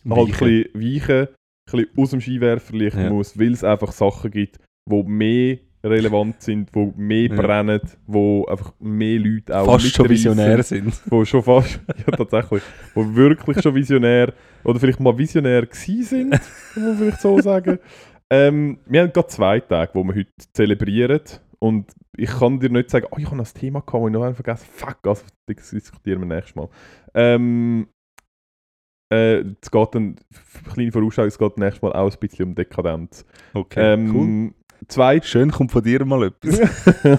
[0.04, 1.28] muss halt ein bisschen weichen, ein
[1.72, 3.10] bisschen aus dem Skiwerferlicht Ja.
[3.10, 7.36] muss, weil es einfach Sachen gibt, die mehr relevant sind, die mehr Ja.
[7.36, 10.94] brennen, wo einfach mehr Leute auch Fast schon visionär sind.
[11.12, 14.34] wo schon fast, ja tatsächlich, wo wirklich schon visionär
[14.64, 16.32] oder vielleicht mal visionär gewesen sind,
[16.74, 17.80] kann man vielleicht so sagen.
[18.30, 21.22] Ähm, wir haben gerade zwei Tage, wo wir heute zelebrieren
[21.60, 24.14] und ich kann dir nicht sagen, oh, ich habe noch ein Thema gehabt, das ich
[24.14, 26.70] noch vergessen Fuck, also das diskutieren wir nächstes Mal.
[27.14, 27.88] Ähm,
[29.14, 30.16] äh, es geht dann,
[30.74, 33.26] kleine Vorausschau, es geht nächstes Mal auch ein bisschen um Dekadenz.
[33.54, 34.52] Okay, ähm, cool.
[34.90, 36.60] Zwei Schön kommt von dir mal etwas.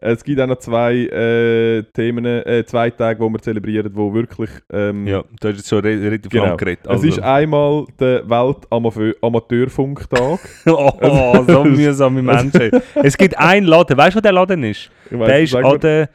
[0.00, 4.50] es gibt auch noch zwei äh, Themen, äh, zwei Tage, die wir zelebrieren, wo wirklich.
[4.72, 6.46] Ähm, ja, du hast jetzt schon re- relativ Genau.
[6.46, 6.80] lang geredet.
[6.84, 7.06] Es Also.
[7.06, 10.40] ist einmal der Welt-Amateurfunktag.
[10.66, 12.70] oh, so mühsame Menschen.
[12.96, 14.90] es gibt einen Laden, weißt du, wo der Laden ist?
[15.10, 16.08] Weiss der ist an der.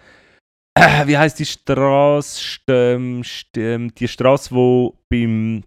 [0.76, 2.59] Äh, wie heißt die Straße?
[2.69, 3.24] Ähm,
[3.95, 5.63] die Straße, wo beim,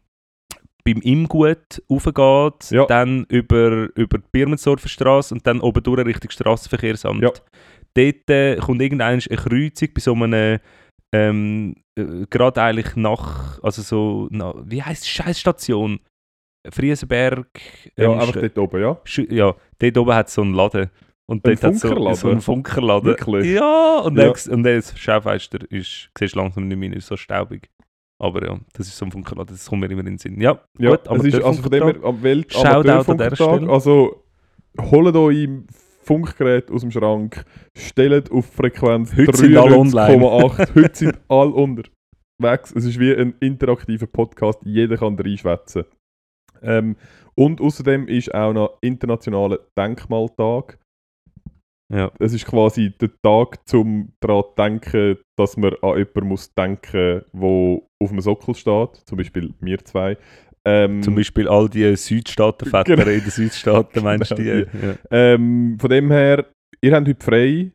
[0.84, 2.86] beim Imgut aufgeht, Ja.
[2.86, 7.22] dann über, über die Birmensdorfer Straße und dann oben durch Richtung Straßenverkehrsamt.
[7.22, 7.30] Ja.
[7.96, 10.58] Dort äh, kommt irgendeine eine Kreuzung bei so einem.
[11.14, 16.00] Ähm, äh, gerade eigentlich nach, also so, na, wie heißt die Scheißstation?
[16.72, 17.46] Friesenberg.
[17.96, 18.98] Ja, ähm, einfach St- dort oben, ja.
[19.30, 20.90] Ja, dort oben hat es so einen Laden.
[21.26, 22.16] Und Ein dort hat's so, Funkerladen?
[22.16, 23.06] so einen Funkerladen.
[23.06, 23.52] Wirklich?
[23.52, 24.32] Ja, und, Ja.
[24.50, 27.70] Und der Schaufenster ist, siehst langsam nicht mehr, ist so staubig.
[28.20, 30.40] Aber ja, das ist so ein Funkerladen, das kommt mir immer in den Sinn.
[30.40, 33.34] Ja, ja gut, es ist also von dem her am Shoutout an der.
[33.34, 33.68] Stelle.
[33.70, 34.24] Also
[34.78, 35.48] holt euch
[36.02, 37.44] Funkgerät aus dem Schrank,
[37.76, 40.22] stellt auf Frequenz Heute sind alle online.
[40.22, 40.74] 93,8.
[40.74, 42.72] Heute sind alle unterwegs.
[42.74, 45.84] Es ist wie ein interaktiver Podcast, jeder kann reinschwätzen.
[46.62, 46.96] Ähm,
[47.34, 50.78] und außerdem ist auch noch Internationaler Denkmaltag.
[51.94, 52.10] Ja.
[52.18, 57.22] Es ist quasi der Tag, um daran zu denken, dass man an jemanden muss denken
[57.32, 58.96] muss, der auf dem Sockel steht.
[59.06, 60.16] Zum Beispiel wir zwei.
[60.66, 63.02] Ähm, Zum Beispiel all die Südstaaten-Väter Genau.
[63.10, 64.86] in den Südstaaten, meinst du Genau, die?
[64.86, 64.94] Ja.
[65.10, 66.46] Ähm, von dem her,
[66.80, 67.70] ihr habt heute frei.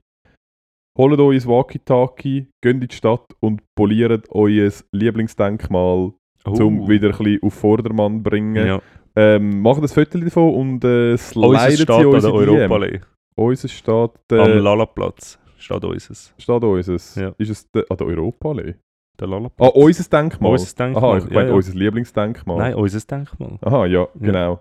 [0.98, 6.12] Holt euch ein Walkie-Talkie, geht in die Stadt und poliert euer Lieblingsdenkmal,
[6.46, 6.64] Oh.
[6.64, 8.66] um wieder ein bisschen auf Vordermann zu bringen.
[8.66, 8.82] Ja.
[9.16, 13.00] Ähm, macht ein Foto davon und äh, slidet steht sie uns in die
[13.40, 16.34] Unser steht, Am äh, Lalaplatz steht unseres.
[16.38, 17.16] steht unseres.
[17.16, 17.34] Ja.
[17.38, 18.76] Ist es der, an der Europaallee?
[19.20, 19.70] Der Lalaplatz.
[19.70, 20.52] Ah, unser Denkmal?
[20.52, 21.56] Unseres Denkmal, Aha, ich ja, meine ja.
[21.56, 22.58] unser Lieblingsdenkmal.
[22.58, 23.58] Nein, unseres Denkmal.
[23.62, 24.60] Aha, ja, genau.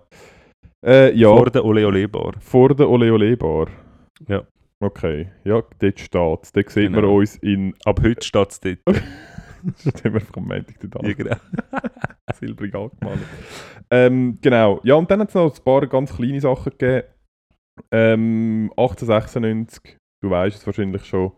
[0.85, 2.33] Äh, ja, Vor der Ole Ole Bar.
[2.39, 3.67] vor der Ole Ole Bar.
[4.27, 4.43] Ja.
[4.81, 6.51] Okay, ja, dort steht es.
[6.53, 7.15] Dort sieht man Genau.
[7.17, 7.73] uns in...
[7.83, 8.79] Ab heute steht es dort.
[9.77, 11.15] Stehen wir einfach am Montag dort Ja, an.
[11.17, 11.35] genau.
[12.39, 13.19] Silbrig angemalt.
[13.91, 14.79] ähm, genau.
[14.83, 17.07] Ja, und dann hat es noch ein paar ganz kleine Sachen gegeben.
[17.91, 21.31] Ähm, 1896, du weißt es wahrscheinlich schon,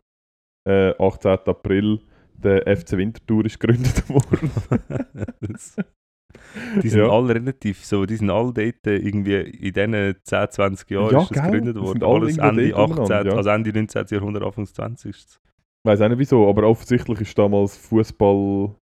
[0.67, 1.31] äh, 18.
[1.45, 1.99] April,
[2.33, 4.51] der FC Winterthur ist gegründet worden.
[6.81, 7.09] Die sind Ja.
[7.09, 11.35] alle relativ so, die sind alle dort irgendwie in diesen 10, 20 Jahren Ja, ist
[11.35, 12.03] das gegründet worden.
[12.03, 13.37] Alles Ende dort 18, umeinander, ja.
[13.37, 14.05] also Ende 19.
[14.09, 15.09] Jahrhundert, Anfang 20.
[15.15, 15.25] Ich
[15.83, 18.75] weiß auch nicht wieso, aber offensichtlich ist damals Fußball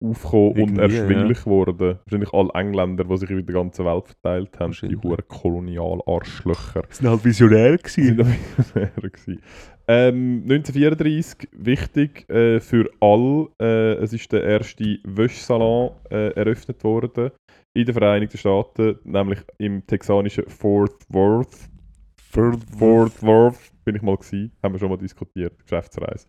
[0.00, 1.98] aufgekommen und erschwinglich geworden.
[2.04, 6.82] Wahrscheinlich alle Engländer, die sich über die ganze Welt verteilt haben, die hohen Kolonialarschlöcher.
[6.88, 9.40] Das sind halt Visionäre sind noch Visionäre gewesen.
[9.86, 17.30] Ähm, 1934, wichtig äh, für alle, äh, es ist der erste Wäschsalon äh, eröffnet worden
[17.74, 21.68] in den Vereinigten Staaten, nämlich im texanischen Fort Worth.
[22.16, 26.26] Fort Worth bin ich mal gewesen, haben wir schon mal diskutiert, Geschäftsreise.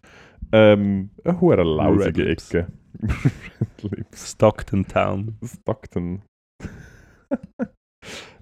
[0.51, 2.43] Ähm, eine hohe lausige Red.
[2.53, 2.71] Ecke.
[4.13, 5.37] Stockton Town.
[5.43, 6.21] Stockton.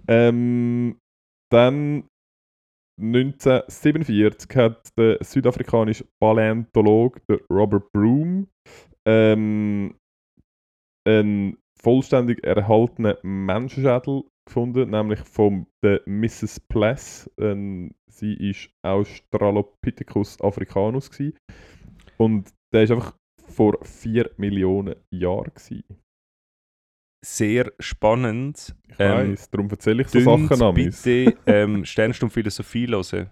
[0.08, 0.97] ähm,
[1.51, 2.04] dann
[3.01, 8.47] 1947 hat der südafrikanische Paläontologe Robert Broom
[9.08, 9.95] ähm,
[11.08, 16.60] einen vollständig erhaltenen Menschenschädel gefunden, nämlich von der Mrs.
[16.60, 17.30] Pless.
[17.38, 21.38] Ähm, sie ist Australopithecus africanus gewesen.
[22.18, 23.16] Und der ist einfach
[23.47, 25.84] vor 4 Millionen Jahren gewesen.
[27.26, 28.76] Sehr spannend.
[28.89, 30.88] Ich Ähm, weiss, darum erzähle ich so Sachen an mich.
[31.01, 33.30] bitte ähm, Sternstunde Philosophie hören.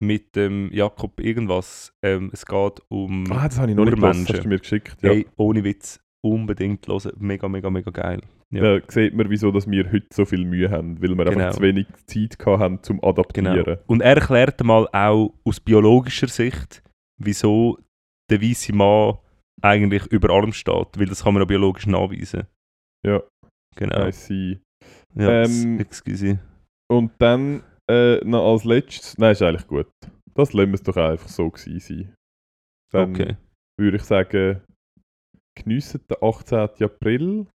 [0.00, 1.92] Mit dem Jakob irgendwas.
[2.04, 4.28] Ähm, es geht um Ah, das habe ich noch nicht Urmenschen.
[4.36, 4.96] hast du mir geschickt.
[5.02, 5.10] Ja.
[5.10, 7.12] Hey, ohne Witz, unbedingt hören.
[7.18, 8.20] Mega, mega, mega geil.
[8.52, 8.78] Ja.
[8.78, 11.30] Da sieht man, wieso dass wir heute so viel Mühe haben, weil wir Genau.
[11.46, 13.64] einfach zu wenig Zeit haben zum Adaptieren.
[13.64, 13.78] Genau.
[13.86, 16.82] Und er erklärt mal auch aus biologischer Sicht,
[17.20, 17.78] wieso
[18.30, 19.18] der weiße Mann
[19.62, 22.46] eigentlich über allem steht, weil das kann man auch biologisch nachweisen.
[23.06, 23.22] Ja.
[23.76, 24.06] Genau.
[24.06, 24.60] I see.
[25.14, 26.38] Ja, Ähm, excuse.
[26.90, 29.88] Und dann äh, noch als letztes, nein, ist eigentlich gut.
[30.34, 32.14] Das lassen wir es doch einfach so gewesen sein.
[32.92, 33.36] Dann Okay.
[33.78, 34.62] würde ich sagen,
[35.56, 36.58] geniessen den 18.
[36.84, 37.46] April.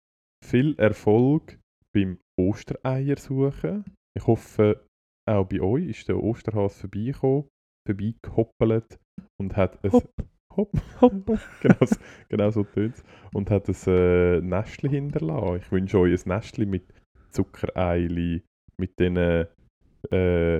[0.44, 1.58] Viel Erfolg
[1.94, 3.84] beim Ostereier suchen.
[4.16, 4.86] Ich hoffe,
[5.28, 7.48] auch bei euch ist der Osterhas vorbeigekommen,
[7.86, 8.98] vorbeigehoppelt
[9.38, 10.10] und hat ein Hopp.
[10.56, 11.12] Hopp, hopp.
[11.60, 11.96] genau, so-
[12.28, 13.04] genau so tönt es.
[13.32, 15.60] Und hat ein äh, Nestli hinterlassen.
[15.62, 16.82] Ich wünsche euch ein Nestli mit
[17.30, 18.42] Zuckereili,
[18.76, 19.46] mit den äh,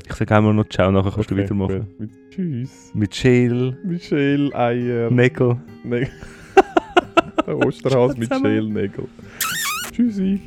[0.07, 1.86] Ich sage einmal noch Ciao, nachher kannst okay, du weitermachen.
[1.88, 1.99] gut.
[2.01, 2.93] Mit Tschüss.
[2.95, 5.11] Mit Schäl, Michelle Eier.
[5.11, 5.57] Nägel.
[5.82, 6.09] Ne
[7.47, 7.57] der
[8.16, 8.45] mit zusammen.
[8.45, 9.09] Schälnägel.
[9.93, 10.41] Tschüssi.